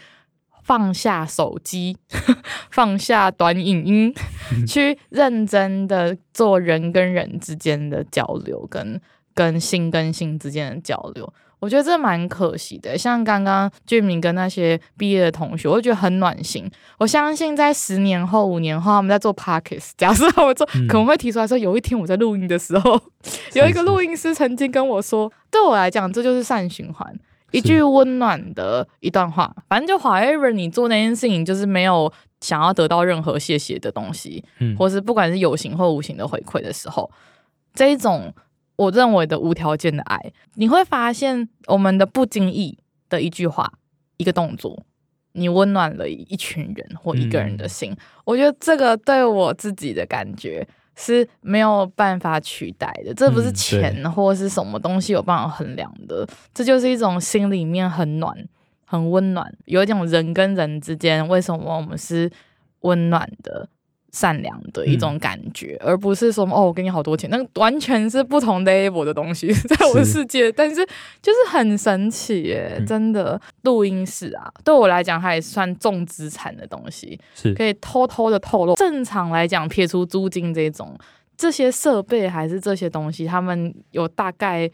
[0.62, 1.96] 放下手机，
[2.70, 4.14] 放下短影音，
[4.66, 9.00] 去认真的做人跟人之间的交流，跟
[9.34, 11.32] 跟心跟心之间的交流。
[11.58, 12.98] 我觉得这蛮可惜的。
[12.98, 16.68] 像刚刚俊明跟那些毕业的同学，我觉得很暖心。
[16.98, 23.00] 我相信在十年后、五年后，他们在做 Podcast，假设他们做，可能会提出来说，有一天我在录音的时候，
[23.54, 27.16] 有一个录音师曾经跟我说，对我来讲，这就是善循环，
[27.52, 29.54] 一句温暖的一段话。
[29.68, 37.10] 反正就 however 你做那件事情，就是没有想要得到任何谢谢的东西，嗯，或是不管是有形或无形的回馈的时候，
[37.72, 38.34] 这一种。
[38.76, 40.18] 我认为的无条件的爱，
[40.54, 42.76] 你会发现我们的不经意
[43.08, 43.70] 的一句话、
[44.16, 44.82] 一个动作，
[45.32, 47.92] 你温暖了一群人或一个人的心。
[47.92, 47.96] 嗯。
[48.24, 58.36] 我觉得这个对我自己的感觉是没有办法取代的，这不是钱或是什么东西有办法衡量的，这就是一种心里面很暖、
[58.84, 62.30] 很温暖，有一种人跟人之间为什么我们是
[62.80, 63.68] 温暖的。
[64.12, 70.52] 善良的一种感觉，嗯、而不是说哦，我给你好多钱，那完全是不同 level 的东西， 在我的世界。
[70.52, 70.76] 但是
[71.20, 73.40] 就是很神奇耶，嗯、真的。
[73.62, 78.74] 录音室啊，对我来讲，它也算重资产的东西，是可以偷偷的透露。
[78.74, 80.98] 正常来讲，撇除租金这种，
[81.36, 84.68] 这些设备还是这些东西，他们有大概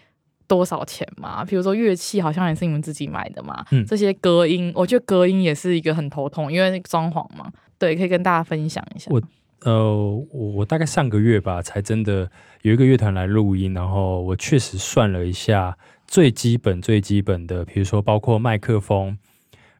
[0.46, 1.44] 多少钱嘛？
[1.44, 3.62] 比如说乐器，好像也是你们自己买的嘛。
[3.70, 7.52] 嗯，这些隔音，我觉得隔音也是一个很头痛，因为那装潢嘛。
[7.78, 9.10] 对，可以跟大家分享一下。
[9.10, 9.22] 我
[9.62, 12.30] 呃，我大概上个月吧，才真的
[12.62, 15.76] 有一个乐团来录音，然后我确实算了一下
[16.06, 19.18] 最基本最基本的，比如说包括麦克风，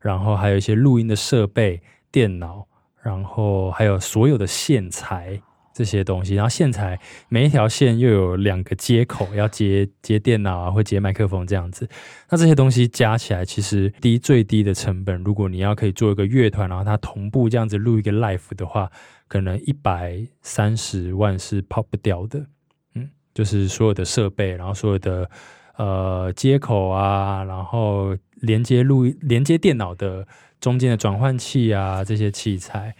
[0.01, 1.80] 然后还有一些录音的设备、
[2.11, 2.66] 电脑，
[3.03, 5.40] 然后还有所有的线材。
[5.79, 6.99] 这些东西，然后线材
[7.29, 11.89] 每一条线又有两个接口，要接接电脑啊，或接麦克风这样子。
[12.29, 18.91] 那这些东西加起来，其实低最低的成本，如果你要可以做一个乐团，然后它同步这样子录一个 live 的话，
[19.29, 22.45] 可能一百三十万是跑不掉的。
[22.97, 25.31] 嗯，就是所有的设备，然后所有的
[25.76, 30.26] 呃接口啊，然后连接录连接电脑的
[30.61, 32.97] 中间的转换器啊，这些器材。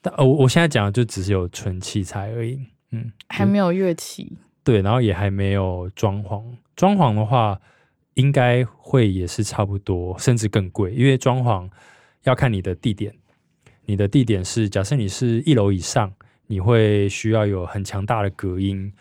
[0.00, 2.58] 但我我现在讲的就只是有纯器材而已，
[2.92, 4.32] 嗯，还没有乐器，
[4.62, 6.44] 对，然后也还没有装潢。
[6.76, 7.60] 装潢的话，
[8.14, 11.68] 应该会也是差不多，甚至更贵，因为装潢
[12.22, 13.14] 要看你的地点，
[13.86, 16.12] 你的地点是假设你是一楼以上，
[16.46, 18.92] 你会需要有很强大的隔音，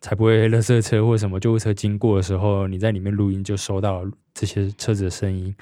[0.00, 5.54] 才不会垃圾车或什么救护车经过的时候，你在里面录音就收到这些车子的声音，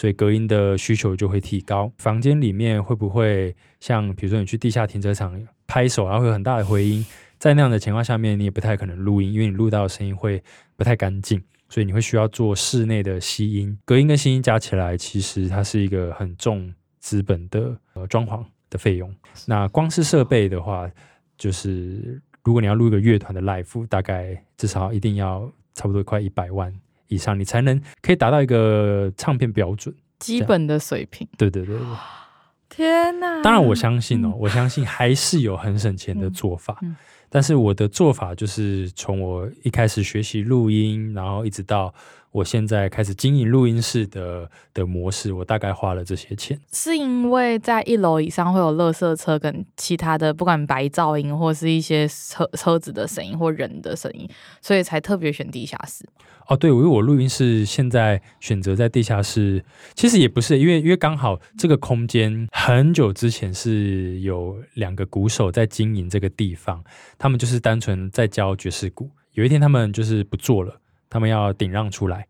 [0.00, 1.92] 所以隔音的需求就会提高。
[1.98, 7.04] 房间里面会不会像比如说你去地下停车场拍手，然后会有很大的回音？
[7.38, 10.42] 在那样的情况下面，你也不太可能录音，因为你录到的声音会
[10.74, 11.42] 不太干净。
[11.68, 19.14] 所以你会需要做室内的吸音，隔音跟吸音加起来，其实它是一个很重资本的呃装潢的费用。
[19.46, 20.90] 那光是设备的话，
[21.36, 26.72] 就是如果你要录一个乐团的 live，大概至少一定要差不多快一百万
[27.10, 31.28] 以上，你才能可以达到一个唱片标准基本的水平。
[31.36, 31.84] 对对对对，
[32.70, 33.42] 天哪！
[33.42, 36.78] 当然我相信哦，嗯、我相信还是有很省钱的做法。
[36.82, 36.96] 嗯嗯
[37.32, 41.94] 但是我的做法就是从我一开始学习录音，然后一直到
[42.32, 46.58] 我现在开始经营录音室的的模式，我大概花了这些钱。
[46.72, 54.28] 是因为在一楼以上会有垃圾车跟其他的不管白噪音或是一些车车子的声音或人的声音，
[54.60, 56.06] 所以才特别选地下室。
[56.46, 59.64] 哦，对，因为我录音室现在选择在地下室，
[59.94, 66.82] 其实也不是，因为因为刚好这个空间很久之前是有两个鼓手在经营这个地方，
[67.18, 69.10] 他们就是单纯在教爵士鼓。
[69.34, 70.79] 有一天他们就是不做了，
[71.10, 72.26] 他们要顶让出来。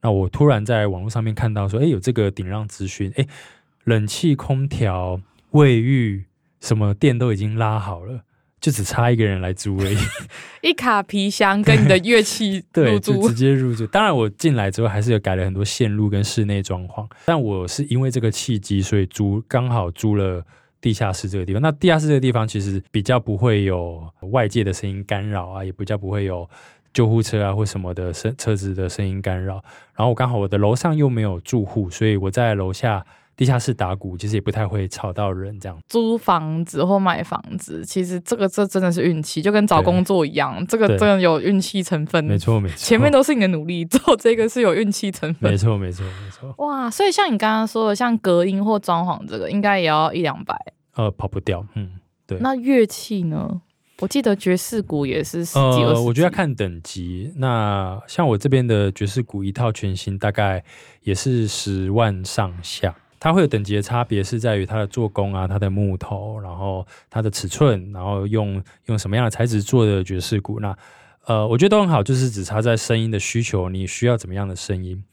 [0.00, 3.26] 那我突然在网络上面看到说，哎，有这个顶让资讯，哎，
[3.84, 5.20] 冷气、空调、
[5.50, 6.24] 卫浴
[6.60, 8.22] 什么电都已经拉好了。
[8.60, 9.96] 就只差一个人来租而已，
[10.60, 13.86] 一卡皮箱跟你的乐器 对，就直接入住。
[13.86, 20.44] 当然，我进来之后还是有改了很多线路跟室内装潢，但我是因为这个契机，所以租刚好租了
[20.78, 21.62] 地下室这个地方。
[21.62, 26.46] 那地下室这个地方其实比较不会有外界的声音干扰啊，也比较不会有
[26.92, 29.54] 救护车啊或什么的声车子的声音干扰。
[29.94, 33.04] 然后我刚好我的楼上又没有住户，所以我在楼下。
[33.36, 35.78] 地下室打鼓其实也不太会吵到人，这样。
[35.88, 42.22] 租房子或买房子，其实这个这真的是运气，就跟找工作一样，这个真的有运气成分。
[42.22, 45.50] 没错没错，前面都是你的努力，做这个是有运气成分。
[45.50, 46.54] 没错没错没错。
[46.58, 50.54] 哇，所以像你刚刚说的，像隔音或装潢这个，应该也要一两百。
[50.96, 51.92] 呃，跑不掉，嗯，
[52.26, 52.36] 对。
[52.42, 53.62] 那乐器呢？
[54.00, 55.58] 我记得爵士鼓也是十几。
[55.58, 57.32] 呃，我觉得要看等级。
[57.36, 60.64] 那像我这边的爵士鼓一套全新，大概
[61.02, 62.94] 也是十万上下。
[63.18, 70.58] 它会有等级的差别，是在于它的做工啊，它的木头，然后它的尺寸，然后用用什么样的材质做的爵士鼓。
[70.58, 70.74] 那
[71.26, 75.04] 呃，我觉得都很好，就是只差在声音的需求，你需要怎么样的声音。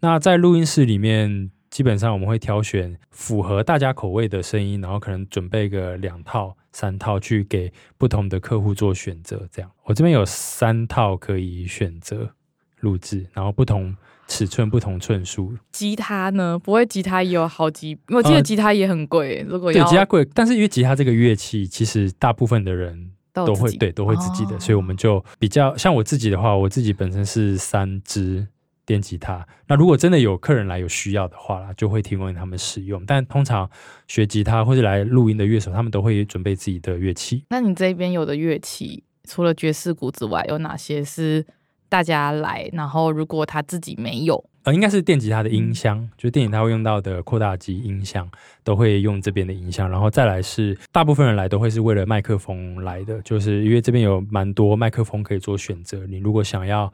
[0.00, 9.48] 那在录音室里面，基本上我们会挑选符合大家口味的声音，然后可能准备个两套、三套去给不同的客户做选择。
[9.50, 12.34] 这样，我这边有三套可以选择
[12.80, 13.96] 录制，然后不同。
[14.26, 16.58] 尺寸不同寸数，吉他呢？
[16.58, 19.40] 不会，吉他也有好几，我记得吉他也很贵。
[19.40, 28.48] 呃、如果要对吉他贵，但是因为吉他这个乐器，其实大部分的人都会对都会自己的，哦、所以我们就比较像我自己的话，我自己本身是三支
[28.86, 29.46] 电吉他。
[29.66, 33.04] 那如果真的有客人来有需要的话啦，就会提供给他们使用。
[33.06, 33.68] 但通常
[34.08, 37.44] 学吉他或者来录音的乐手，他们都会准备自己的乐器。
[37.50, 41.44] 那你这边有的乐器，除了爵士鼓之外，有哪些是？
[41.86, 48.28] 大家来，然后如果他自己没有，呃，应该是电吉他的音箱，嗯、就是电吉他会用到的扩大机音箱，
[48.64, 49.88] 都会用这边的音箱。
[49.88, 56.04] 然后再来是大部分人来都会是为了麦克风来的，就是因为这边有蛮多麦克风可以做选择。
[56.06, 56.92] 你如果想要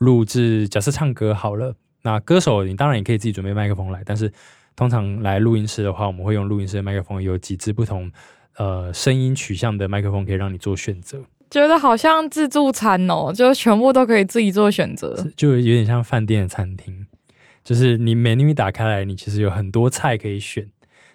[0.00, 4.32] 录制，假设唱歌好了，那歌手你当然也可以自己准备麦克风来，但是
[4.74, 8.10] 通常来录音室的话，我们会用录音室的麦克风，有几支不同
[8.56, 11.22] 呃声音取向的麦克风可以让你做选择。
[11.50, 17.06] 觉得好像自助餐哦，就全部都可以自己做选择，就有点像饭店的餐厅，
[17.62, 20.66] 就是你 menu 一打开来，你其实有很多菜可以选。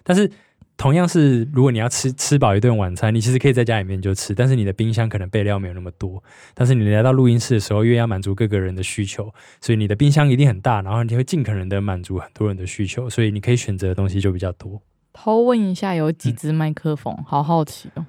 [0.04, 0.30] 但是
[0.76, 6.22] 同样是，如果你要吃吃饱一顿晚餐，你其实可以在家里面就吃，但是你的冰箱可能备料没有那么多。
[6.54, 14.80] 但是你来到录音室的时候，因为要满足各个人的需求，所以你的冰箱一定很大，然后你会尽可能的满足很多人的需求，所以你可以选择的东西就比较多。
[15.12, 17.14] 偷问一下，有几支麦克风？
[17.16, 18.04] 嗯、好好奇哦。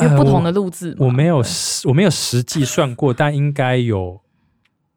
[0.00, 4.18] 有不同的录制、呃，我没有实我没有实际算过，但应该有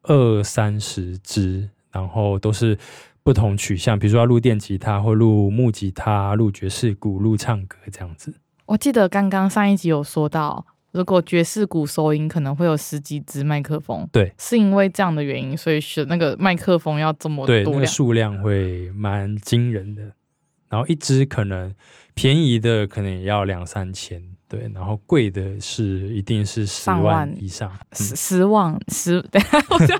[0.04, 2.78] 二三十支，然后都是
[3.26, 8.32] 不同取向，比如说要录电吉他或录木吉他、录爵士鼓、录唱歌这样子。
[8.66, 20.02] 我记得刚刚上一集有说到，如果爵士鼓收音可能会有十几支麦克风，对，是因为这样的原因，所以选那个麦克风要这么多，对，那个数量会蛮惊人的。
[20.68, 21.74] 然后一支可能
[22.14, 24.22] 便宜的可能也要两三千。
[24.48, 29.20] 对，然后贵的是一定是十万以上，十十万十。
[29.32, 29.94] 对，我就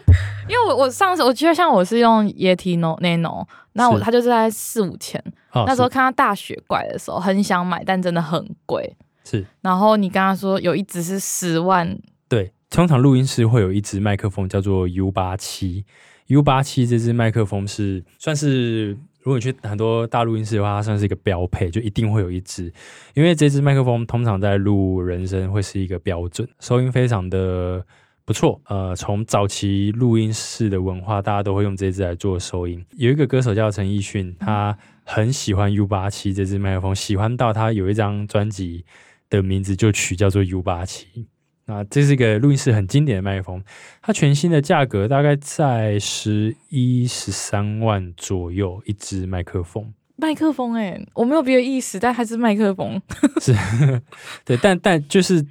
[0.49, 5.21] 因为我我上次我记得像我是用 Yeti Nano，那我它就是在四五千，
[5.51, 8.97] 哦，那时候看到大雪怪的时候，很想买，但真的很贵。
[9.25, 15.85] 是，然后你刚刚说有一只是十万，对，通常录音室会有一支麦克风叫做 U 八七
[16.29, 18.97] ，U 八七这支麦克风是算是，
[19.27, 22.73] 如果你去很多大录音室的话，它算是一个标配，就一定会有一支，
[23.15, 27.85] 因为这支麦克风通常在录人声会是一个标准，收音非常的
[28.25, 28.61] 不错。
[28.69, 32.87] 呃，从早期录音室的文化，大家都会用这支来做收音。
[32.97, 38.85] 有一个歌手叫陈奕迅，他很喜欢 U 八七这支麦克风，喜欢到他有一张专辑。
[39.29, 41.27] 的名字就取叫做 U 八七，
[41.69, 43.61] 那这是一个录音室很经典的麦克风，
[44.01, 49.93] 它全新的价格大概在十一十三万左右一支麦克风。
[50.15, 53.03] 麦克风哎、欸，我没有别的意思，但它是麦克风。
[53.43, 53.53] 是，
[54.47, 55.45] 对，但但就是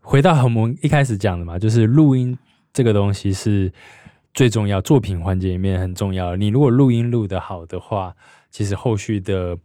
[0.00, 2.36] 回到我们一开始讲的嘛，就是录音
[2.72, 3.72] 这个东西是
[4.34, 6.36] 最重要，作品环节里面很重要。
[6.36, 8.14] 你如果录音录得好的话，
[8.50, 9.56] 其实后续的。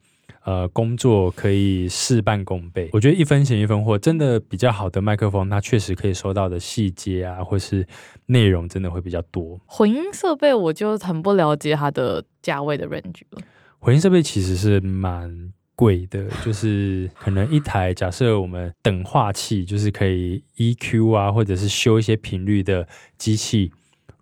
[0.49, 2.89] 呃，工作可以事半功倍。
[2.91, 7.85] 我觉得一分钱一分货，真的比较好的麦克风，它确实可以收到的细节啊，或是
[8.25, 9.61] 内容，真的会比较多。
[9.67, 13.41] 混音设备我就很不了解它的价位的 range 了。
[13.77, 22.87] 混音设备其实是蛮贵的， 就是可能一台，假设我们等化器，就是可以 EQ 啊，或者是修一些频率的
[23.19, 23.71] 机器，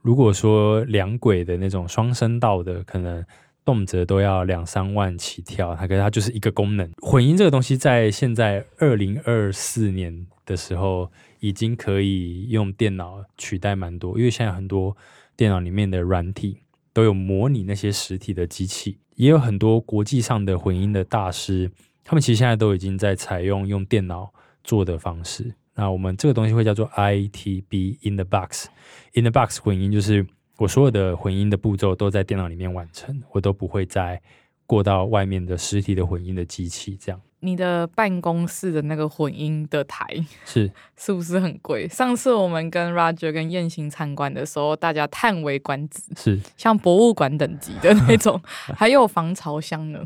[0.01, 3.23] 如果说两轨的那种双声道的，可能。
[3.67, 6.89] 动辄都要两三万起跳，它跟它就是一个功能。
[7.01, 11.11] 混音这个东西，在现在二零二四年的时候，
[11.41, 14.95] 已经可以用电脑取代蛮多，因为现在很多
[15.35, 16.61] 电脑里面的软体
[16.93, 21.69] 都有模拟那些实体的机器，也有很多国际上的混音的大师，
[22.05, 24.31] 他们其实现在都已经在采用用电脑
[24.63, 25.55] 做的方式。
[25.75, 30.25] 那我们这个东西会叫做 ITB in the box，in the box 混音就是。
[30.57, 34.21] 我所有的混音的步骤都在电脑里面完成，我都不会再
[34.65, 36.97] 过到外面的实体的混音的机器。
[36.99, 40.07] 这样，你的办公室的那个混音的台
[40.45, 41.87] 是 是不是很贵？
[41.87, 48.41] 上次我们跟 Roger 跟燕兴参观的时候，大家叹为观止，是 像博物馆等级的那种，
[48.75, 50.03] 还有防潮箱呢。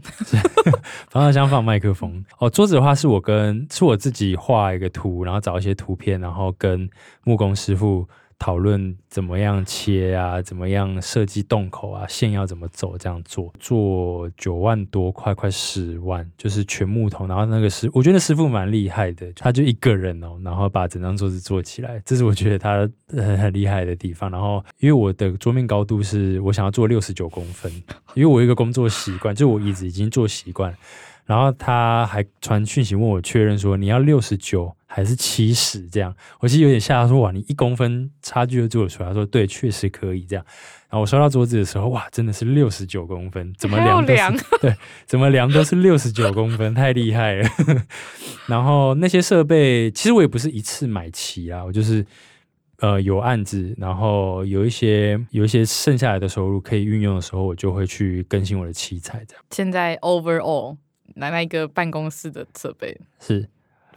[1.09, 2.49] 防潮箱放麦克风哦。
[2.49, 6.89] 桌子的话是我跟是我自己画一个图，然后找一些图片，然后跟
[7.23, 8.05] 木工师傅。
[8.41, 17.27] 讨论怎么样切啊，怎么样设计洞口啊，线要怎么走，这样做做九万多块，快十万，就是全木头。
[17.27, 24.31] 然后那个师，我觉得师傅蛮厉害的，他就一个人哦，然后把整张桌子做起来，这是我觉得他很很厉害的地方。
[24.31, 27.71] 然后因为我的桌面高度是我想要做六十九公分，
[28.15, 30.75] 因为我一个工作习惯，就我椅子已经做习惯。
[31.25, 36.13] 然后他还传讯息问我确认说，你要六十九还是七十这样？
[36.39, 39.09] 我其实有点吓，他说哇，你一公分差距就做得出来？
[39.09, 40.43] 他说对，确实可以这样。
[40.89, 47.49] 然后我收到桌子的时候，哇，真的是六十九公分，怎么量都是对，怎么量都是六十九公分，太厉害了。
[48.47, 52.05] 然后那些设备，其实我也不是一次买齐啊，我就是
[52.79, 59.43] 呃有案子，然后有一些有一些剩下来的收入可以运用的时候，我就会去更新我的器材这样。
[59.51, 60.75] 现在 overall。
[61.15, 63.47] 来那一个办公室的设备是，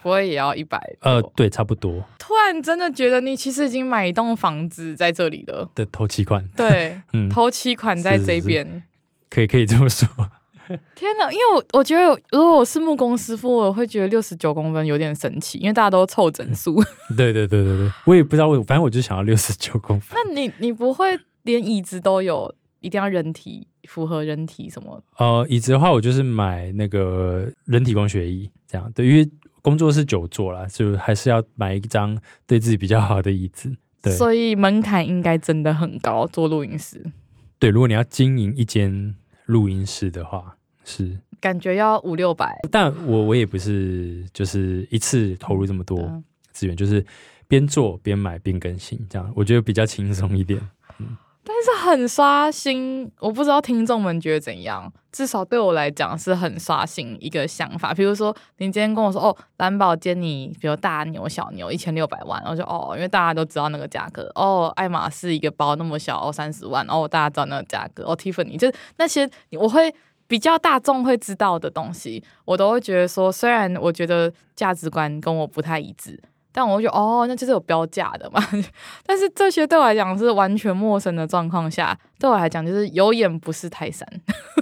[0.02, 0.78] 不会也要一百？
[1.00, 2.04] 呃，对，差不多。
[2.18, 8.82] 突然真的觉得你其实已经买一栋房子在这里了的头期款，对， 嗯，头期款在这边，
[9.30, 10.08] 可以可以这么说。
[10.94, 16.82] 天哪，因为我我觉得如果我是木工师傅，我会觉得六十九公分有点神奇，因为大家都凑整数。
[17.14, 20.18] 对对对对对，我也不知道为什么，反正我就想要六十九公分。
[20.24, 22.54] 那你你不会连椅子都有？
[22.85, 25.03] 一定要人体符合人体什么？
[25.16, 29.26] 呃，椅子的话，我就是买那个人体工学椅，这样对，因为
[29.62, 32.15] 工作是久坐啦，就还是要买一张
[32.47, 33.74] 对自己比较好的椅子。
[34.02, 37.02] 对，所以门槛应该真的很高，做录音室。
[37.59, 39.15] 对，如果你要经营一间
[39.47, 40.55] 录音室的话，
[40.85, 42.55] 是感觉要五六百。
[42.70, 47.02] 但我我也不是就是一次投入这么多资源，嗯、就是
[47.48, 50.61] 边做边买边更新，这样我觉得比较轻松一点。
[51.46, 54.90] 但是很刷新，我不知道听众们觉得怎样。
[55.12, 57.92] 至少对我来讲是很刷新一个想法。
[57.92, 64.28] 比如说，你今天跟我说哦，蓝宝坚尼，比如大牛、小牛一千六百万，然后就哦，因为大家都知道那个价格。
[64.34, 68.04] 哦，爱马仕一个包那么小，哦，三十万，哦，大家知道那个价格。
[68.04, 69.94] 哦，Tiffany，就是那些我会
[70.26, 76.20] 比较大众会知道的东西，我都会觉得说，虽然我觉得价值观跟我不太一致。
[76.56, 78.40] 但我就哦，那就是有标价的嘛。
[79.05, 84.09] 但是这些对我来讲是完全陌生的状况下，对我来讲就是有眼不识泰山，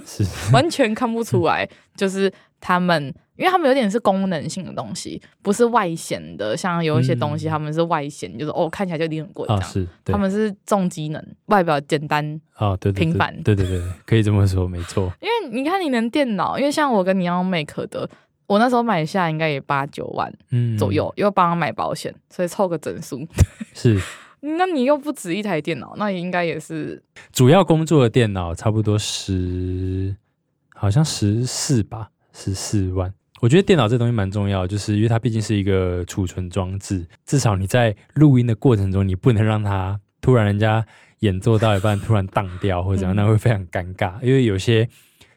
[0.03, 6.57] 是 完全看不出来，就是他们因为他们有点是功能性的东西，不是外显的。
[6.57, 9.61] 像有一些东西，他们是外显，嗯、就是哦，看起来就一定很贵这样。
[9.61, 15.11] 啊、是，他们是重机能，外表简单啊，对，对，对，平凡，对对对，可以这么说，没错。
[15.19, 18.07] 因为你看，你能电脑，因为像我跟你要 Make 的，
[18.47, 20.31] 我那时候买下应该也八九万
[20.77, 23.25] 左右，又帮他买保险，所以凑个整数。
[23.73, 23.99] 是，
[24.41, 27.01] 那你又不止一台电脑，那应该也是
[27.31, 30.15] 主要工作的电脑，差不多十，
[30.73, 33.13] 好像十四吧，十四万。
[33.41, 40.85] 我觉得电脑这东西蛮重要，就是因为它毕竟是一个储存装置，至少你在录音的过程中，你不能让它突然人家
[41.19, 44.13] 演奏到一半突然荡掉或者怎样，那会非常尴尬。
[44.21, 44.87] 因为有些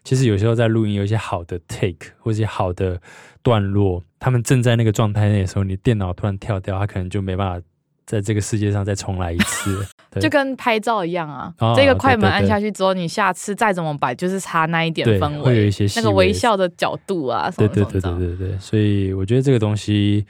[0.07, 3.01] 其实有时候在录音有一些好的 take 或者好的
[3.43, 7.66] 段落，他们正在那个状态内的时候，你电脑突然跳掉，它可能就没办法。
[8.07, 9.85] 在这个世界上再重来一次，
[10.23, 11.53] 就跟拍照一样啊。
[11.59, 17.91] 哦、这个快门按下去之后，你下次再怎么摆，就是差那一点氛围，会有一些那个微笑的角度啊什么什么。
[17.91, 20.24] 对对对对对对，所以我觉得这个东西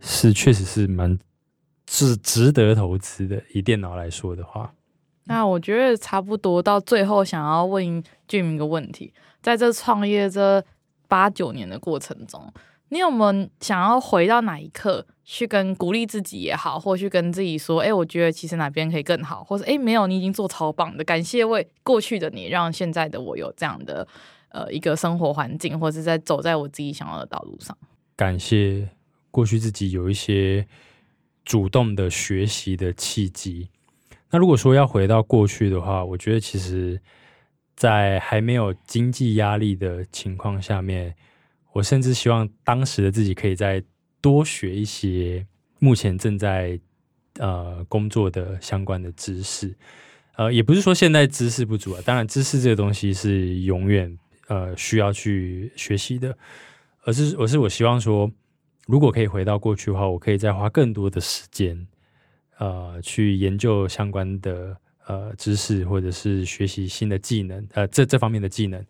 [0.00, 1.18] 是确实是蛮
[1.88, 3.42] 是值得投资的。
[3.54, 4.70] 以电脑来说的话，
[5.24, 10.64] 那我觉得差不多到最后，想要问 Jim 一个问题，在这创业这
[11.08, 12.52] 八九年的过程中。
[12.90, 24.06] 你有没有想要回到哪一刻去跟鼓励自己也好，或去跟自己说，哎、我觉得其实哪边可以更好，或者哎、没有，你已经做超棒的，感谢为过去的你，让现在的我有这样的
[24.50, 27.76] 呃一个生活环境，或者是在走在我自己想要的道路上。
[28.14, 28.88] 感谢
[29.32, 30.64] 过去自己有一些
[31.44, 33.70] 主动的学习的契机。
[34.34, 37.00] 那如果说要回到过去的话，我觉得其实，
[37.76, 41.14] 在还没有经济压力的情况下面。
[41.72, 43.80] 我甚至希望当时的自己可以再
[44.20, 45.46] 多学一些
[45.78, 46.76] 目前正在
[47.38, 49.72] 呃工作的相关的知识，
[50.34, 56.36] 呃，也不是说现在知识不足啊，当然知识这个东西是永远呃需要去学习的，
[57.04, 58.28] 而是我是我希望说，
[58.88, 61.86] 如果可以回到过去的话，我可以再花更多的时间，
[62.64, 64.76] 呃，去研究相关的
[65.06, 68.84] 呃知识，或者是学习新的技能，呃，这这方面的技能，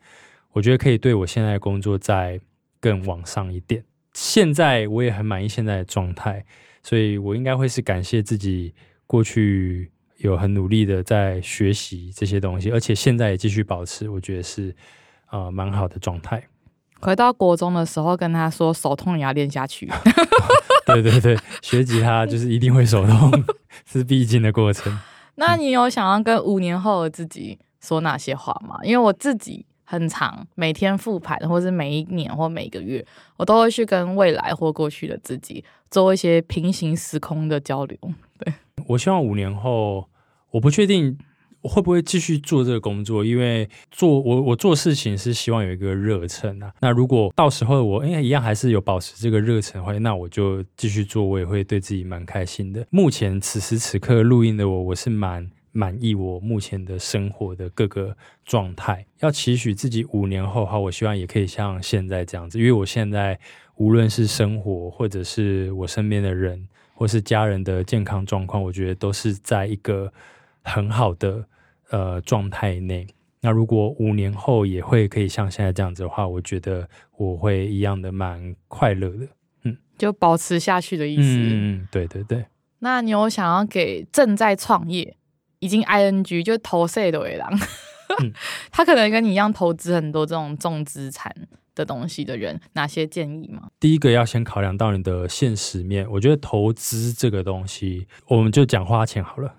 [0.52, 2.40] 我觉得可以对我现在的工作在。
[2.84, 3.82] 更往上一点。
[4.12, 6.44] 现在我也很满意现在的状态，
[6.82, 8.74] 所以我应该会是感谢自己
[9.06, 14.76] 过去有很努力的在学习这些东西，而且现在也继续保持，我觉得是
[15.30, 16.46] 呃蛮好的状态。
[17.00, 19.88] 回到国中的时候，跟他说手痛也要练下去。
[20.86, 23.30] 对对对，学吉他就是一定会手痛，
[23.86, 24.98] 是必经的过程。
[25.36, 28.78] 那你有想要跟五年后的自己说哪些话吗？
[28.82, 29.66] 因为我自己。
[29.86, 33.04] 很长，每天复盘，或是每一年或每个月，
[33.36, 37.96] 我都会去跟未来或过去的自己做一些平行时空的交流。
[38.38, 38.52] 对，
[38.86, 40.08] 我希望五年后，
[40.52, 41.16] 我不确定
[41.68, 46.72] 会不会继续做这个工作，因为做我我做事情是希望有一个热忱啊。
[46.80, 52.86] 那如果到时候我哎一样还是有保持这个热忱的话，那我就继续做，我也会对自己蛮开心的。
[52.90, 55.50] 目前此时此刻录音的我，我是蛮。
[55.76, 63.36] 满意我目前的生活的各个状态，要期许自己五年后的话，我希望也可以像现在这样子，因为我现在
[63.74, 70.12] 无论是生活，或者是我身边的人，或是家人的健康状况，我觉得都是在一个
[70.62, 71.44] 很好的
[71.94, 73.06] 呃状态内。
[73.40, 79.28] 那如果五年后也会可以像现在这样子的话，我觉得我会一样的蛮快乐的。
[79.64, 81.22] 嗯，就保持下去的意思。
[81.22, 82.46] 嗯，对对对。
[82.78, 85.16] 那你有想要给正在创业？
[85.60, 87.50] 已经 ing 就投 C 的为狼，
[88.70, 91.34] 他可能跟你一样投资很多这种重资产
[91.74, 93.68] 的东西的人，哪些建议吗？
[93.80, 96.06] 第一个要先考量到你的现实面。
[96.10, 99.54] 我觉得投资这个东西，我们就讲花钱好了。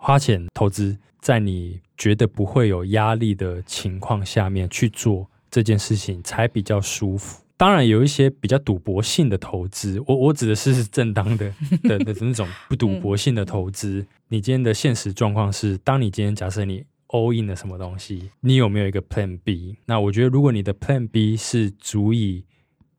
[0.00, 7.42] 花钱投资，在你觉得不会有压力的情况下面去做这件事情，才比较舒服。
[7.56, 11.52] 当然有一些比较赌博性的投资，我我指的是正当的
[11.82, 14.06] 的的那种不赌博性的投资。
[14.28, 19.76] 你今天的现实状况是，当你今天假设你 all in 了什么东西，你有没有一个 Plan B？
[19.86, 22.44] 那我觉得如果你的 Plan B 是足以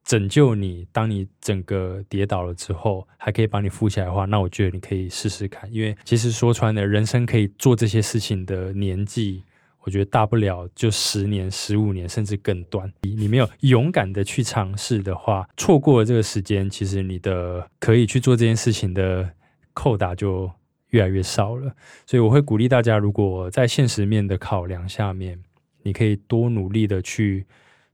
[0.10, 5.72] 拯救你，当你整个跌倒了之后，还可以把你扶起来的话，那我觉得你可以试试看。
[5.72, 9.44] 因为其实说穿了，人生可以做这些事情的年纪。
[9.82, 12.92] 我觉得大不了就十年、十五年，甚至更短。
[13.02, 19.30] 你没有勇敢的去尝试的话，错过了这个时间，其实你的可以去做这件事情的
[19.76, 20.52] 扣打就
[20.88, 21.72] 越来越少了。
[22.08, 25.40] 所以我会鼓励大家，如果在现实面的考量下面，
[25.84, 27.46] 你可以多努力的去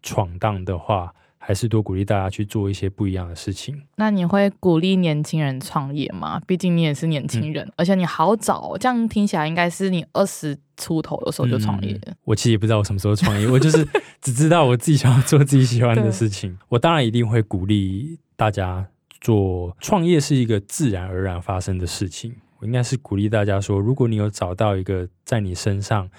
[0.01, 1.13] 闯荡的话，
[1.47, 3.79] 还是多鼓励大家去做一些不一样的事情。
[3.97, 6.41] 那你会鼓励年轻人创业吗？
[6.47, 12.15] 毕竟你也是年轻人，嗯、而且你好早、哦，这样听起来应该是你二十出头的时候就创业、嗯。
[12.23, 13.87] 我其实也不知道我什么时候创业，我就是
[14.21, 16.57] 只知道我自己想要做自己喜欢的事情。
[16.69, 18.87] 我当然一定会鼓励大家
[19.21, 22.33] 做创业，是一个自然而然发生的事情。
[22.57, 26.09] 我应该是鼓励大家说，如果你有找到一个在你身上。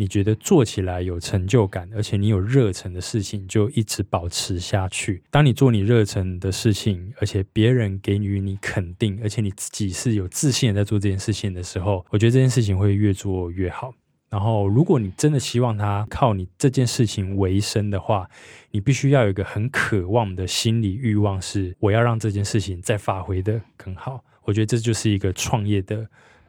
[0.00, 5.24] 你觉得做起来有成就感，而且你有热忱的事情，就一直保持下去。
[5.28, 13.92] 当你做你热忱的事情，而且别人给予你肯定，而且你自己是有自信在做这件事情的时候，我觉得这件事情会越做越好。
[14.30, 18.28] 然后，如果你真的希望他靠你这件事情为生的话，
[18.70, 24.22] 你必须要有一个很渴望的心理欲望，是我要让这件事情再发挥得更好。
[24.44, 26.06] 我觉得这就是一个创业的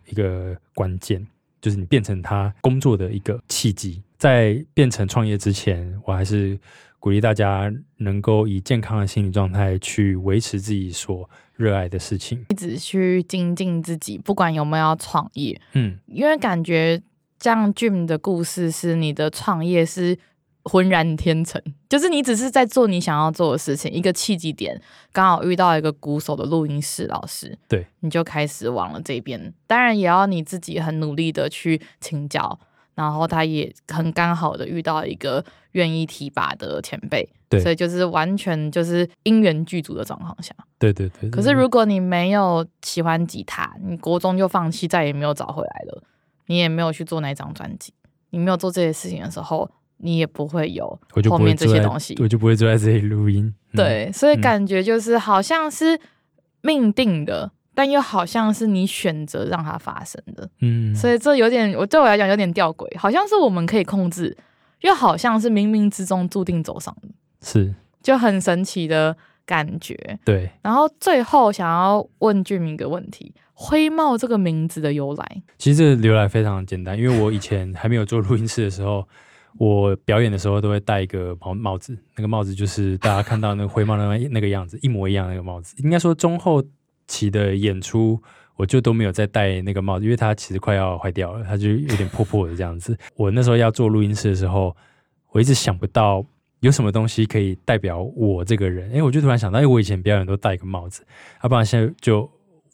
[0.08, 1.26] 一个关键。
[1.62, 6.60] 就是你变成他工作的一个契机，在变成创业之前，我还是
[7.00, 17.02] 鼓励大家能够以健康的心理状态去维持自己所热爱的事情，一直去精进自己，不管有没有要创业，嗯，因为感觉
[17.38, 20.18] 这样 Jim 的故事是你的创业是。
[20.70, 21.60] 浑然天成，
[21.90, 24.80] 就是你只是在做你想要做的事情，一个契机点，
[25.12, 29.52] 刚好遇到一个鼓手的录音室老师，对，你就开始往了这边。
[29.66, 32.60] 当然，也要你自己很努力的去请教，
[32.94, 41.32] 然后他也很刚好的遇到一个愿意提拔的前辈，对，所以就是完全就是因缘具足的状况下，对对对，对。
[41.32, 46.04] 可是如果你没有喜欢吉他，你国中就放弃，再也没有找回来了，
[46.46, 47.92] 你也没有去做那张专辑，
[48.30, 49.68] 你没有做这些事情的时候。
[50.02, 51.00] 你也不会有
[51.30, 53.54] 后面这些东西，我就不会坐在这里录音。
[53.74, 56.00] 嗯、对，所以感觉就是好像是
[56.62, 60.50] 命定的，嗯、但又好像是你选择让它发生的。
[60.62, 64.36] 嗯，所以这有点，我对我来讲有点吊诡，好像是我们可以控制，
[64.82, 67.10] 又好像是冥冥之中注定走上的，
[67.42, 70.18] 是就很神奇的感觉。
[70.24, 75.42] 对，然后最后想要问 Jim 一个问题：灰帽这个名字的由来？
[75.58, 79.06] 其实这个由来非常简单，因为我以前还没有做录音室的时候。
[79.58, 85.76] 我表演的时候都会戴一个帽帽子，那个帽子就是大家看到那个灰帽那那个样子，一模一样那个帽子。
[85.80, 86.64] 应该说中后
[87.08, 88.22] 期的演出，
[88.56, 92.98] 我就都没有再戴那个帽子，因为它其实快要坏掉了，它就有点破破的这样子。
[93.16, 94.76] 我那时候要做录音室的时候，
[95.32, 96.26] 我一直想不到
[96.60, 101.04] 有什么东西可以代表我这个人，哎，我就突然想到，哎我以前表演都戴一个帽子，
[101.44, 102.30] 要、不然现在就。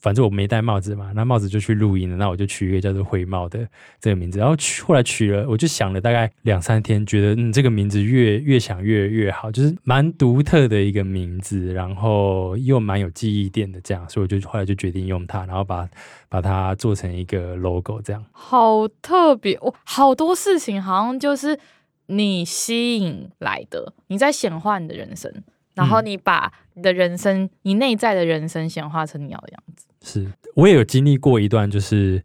[0.06, 2.16] 反正我没戴帽子嘛，那帽子就去录音了。
[2.16, 3.68] 那我就取一个叫做灰帽的
[4.00, 4.38] 这个名字。
[4.38, 15.90] 然后取后来取了，我就想了大概两三天，觉得嗯这个名字越越想越越好，就是蛮独特的一个名字，然后又蛮有记忆点的这样，所以我就后来就决定用它，然后把
[16.30, 18.24] 把它做成一个 logo 这样。
[18.32, 21.58] 好特别哦，好多事情好像就是
[22.06, 25.34] 你吸引来的，你在显化你的人生，
[25.76, 29.86] 然后你把你的人生，嗯、你内在的人生显化成你要的样子。
[30.02, 32.24] 是，我也有经历过一段，就是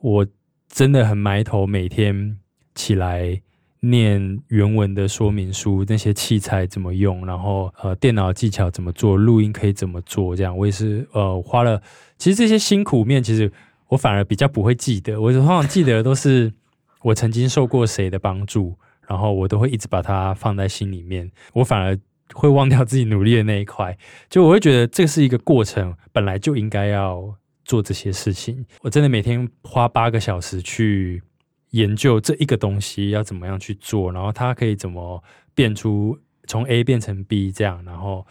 [0.00, 0.26] 我
[0.68, 2.38] 真的很埋头，每天
[2.74, 3.42] 起来
[3.80, 11.82] 念原文的说明书，那些器材怎么用，然后呃，电脑技巧怎么做，录音可以怎么做，这样我也是呃花了。
[12.16, 13.52] 其实这些辛苦面，其实
[13.88, 16.52] 我反而比较不会记得，我通常记得的都是
[17.02, 21.98] 我曾经受过谁的帮助，然后我都会一直把它放在心里面，我反而。
[22.34, 23.96] 会忘掉自己努力的那一块，
[24.28, 27.34] 就我会觉得这是一个过程，本来就应该要
[27.64, 28.64] 做这些事情。
[28.82, 31.22] 我真的每天花八个小时去
[31.70, 35.22] 研究这一个东西要怎么样去做，然后它可以怎么
[35.54, 37.82] 变出从 A 变成 B 这样。
[37.84, 38.26] 然后，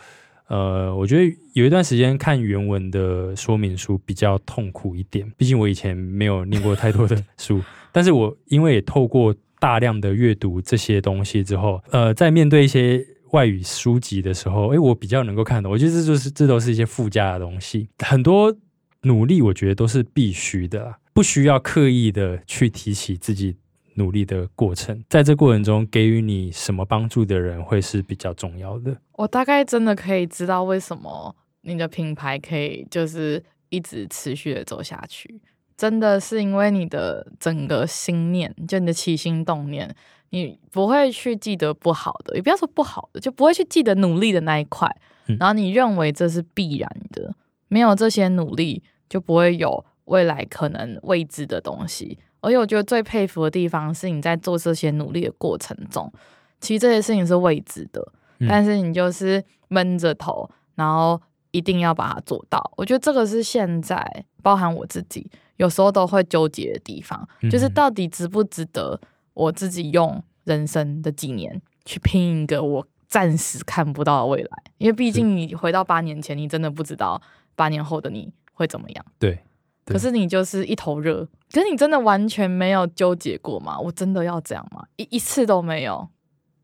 [0.48, 7.62] 呃，我觉得有一段时间看原文的说明书比较痛苦一点，毕竟我以前没有念过太多的书，
[7.92, 13.06] 但是我因为也透过大量的阅读这些东西之后，呃，在面对一些。
[13.32, 15.72] 外语书籍的时候，诶，我比较能够看懂。
[15.72, 17.88] 我觉得这就是这都是一些附加的东西。
[18.00, 18.56] 很多
[19.02, 23.56] 努力，我觉得都是必须的，不需要刻意的去提起自己
[23.96, 25.04] 努力的过程。
[25.10, 28.96] 在这过程中，给予你什么帮助的人会是比较重要的。
[29.14, 35.42] 我大概真的可以知道为什么你的品牌可以就是一直持续的走下去，
[35.76, 39.96] 真的是因为你的整个心念，就你的起心动念。
[40.30, 44.94] 你不会去记得不好的，也不要说不好的，就不会去记得努力的那一块。
[45.28, 45.38] 嗯。
[45.40, 47.34] 然后你认为这是必然的，
[47.70, 52.20] 没有这些努力，就不会有未来可能未知的东西。
[52.42, 56.12] 而且我觉得最佩服的地方是，你在做这些努力的过程中，
[56.60, 58.48] 其实这些事情是未知的，嗯。
[58.50, 61.20] 但是你就是闷着头，然后
[61.52, 62.72] 一定要把它做到。
[62.76, 69.00] 我觉得这个是现在包含我自己有时候都会纠结的地方，就是到底值不值得。
[69.38, 77.22] 我自己用人生的几年去拼一个我暂时看不到的未来，因为毕竟你回到八年前，你真的不知道
[77.56, 79.06] 八年后的你会怎么样。
[79.20, 79.40] 对。
[79.86, 83.80] 可是你就是一头热，可是你真的完全没有纠结过吗？
[83.80, 84.84] 我真的要这样吗？
[84.98, 86.10] 一一次都没有，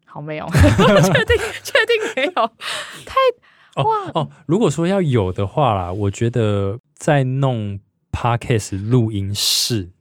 [0.04, 2.34] 好没有， 确定确定没有，
[3.06, 3.16] 太
[3.82, 4.30] 哇哦，哦！
[4.46, 7.80] 如果说要有的话啦，我觉得在弄
[8.12, 9.93] Podcast 录音室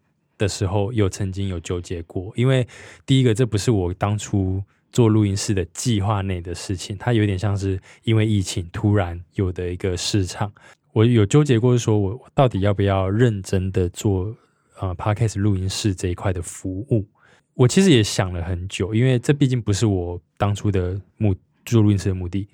[0.43, 2.67] 的时候，有曾经有纠结过，因为
[3.07, 10.53] 第一个这不是我当初做录音室的计划内的事情，它有点像是因为疫情突然有的一个市场。
[10.93, 14.37] 我有纠结过，说我到底要不要认真的做
[14.79, 17.07] 呃 Podcast 录音室这一块的服务？
[17.55, 22.49] 我其实也想了很久，因为这毕竟不是我当初的目做录音室的目的。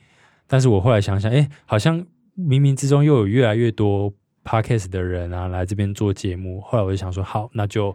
[0.47, 1.99] 但是我后来想想，哎，好像
[2.37, 4.13] 冥冥之中又有越来越多
[4.49, 6.61] Podcast 的人啊来这边做节目。
[6.63, 7.95] 后来我就想说，好，那就。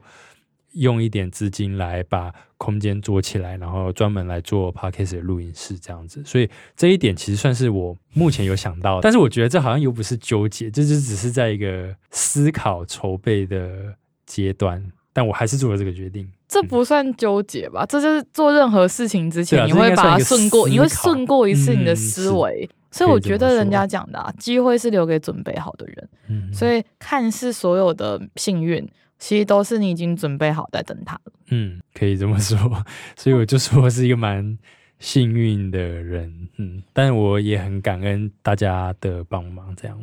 [0.75, 13.93] 用一点资金来把空间做起来，然后专门来做 podcast 的录音室这样子，所以这一点其实算是我目前有想到的，但是我觉得这好像又不是纠结，这就只是在一个思考筹备的
[14.25, 16.27] 阶段，但我还是做了这个决定。
[16.47, 17.83] 这不算纠结吧？
[17.83, 22.67] 嗯、这就是做任何事情之前，你会把它顺过，你会顺过一次你的思维。
[22.67, 26.09] 嗯、所以我觉得人家讲的啊，机会是留给准备好的人。
[26.29, 28.87] 嗯，所以看似所有的幸运。
[29.19, 31.31] 其实都是你已经准备好在等他了。
[31.47, 32.57] 嗯，可以这么说。
[33.15, 34.57] 所以我就说我是一个蛮
[34.99, 36.49] 幸运的人。
[36.57, 39.73] 嗯，但我也很感恩大家的帮忙。
[39.77, 39.97] 这样，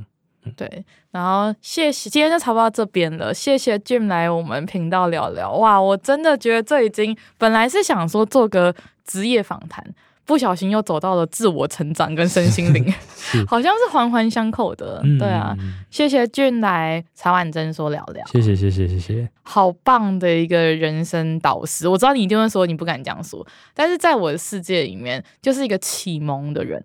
[0.45, 0.83] 嗯、对。
[1.11, 3.35] 然后谢谢，今天就差不多到这边了。
[3.35, 5.53] 谢谢 Jim 来我们频道聊聊。
[5.53, 9.85] 哇，我真的觉得这已经本来是想说做个职业访谈。
[10.25, 12.85] 不小心又走到了自我成长跟身心灵，
[13.49, 15.03] 好像是环环相扣的。
[15.19, 15.57] 对啊，
[15.91, 21.89] 谢谢 Jim 来茶碗真说聊聊，谢谢谢谢谢谢，好棒的一个人生导师。
[21.89, 23.45] 我知道你一定会说你不敢这样说，
[23.75, 26.85] 但是在我的世界里面，就是一个启蒙的人。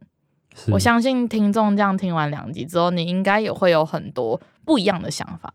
[0.71, 5.51] 我相信听众这样听完两集之后，你应该也会有很多不一样的想法。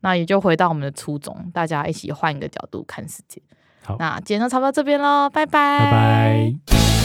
[0.00, 3.42] 那也就回到我们的初衷，大家一起换一个角度看世界。
[3.82, 7.03] 好，那今天就差不多这边喽，拜拜，拜拜。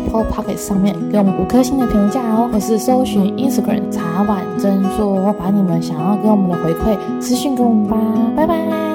[0.00, 7.96] Po packet 上面给我们五颗星的评价哦，或是搜寻 Instagram 茶碗珍珠，把你们想要给我们的回馈私信给我们吧，
[8.36, 8.87] 拜拜。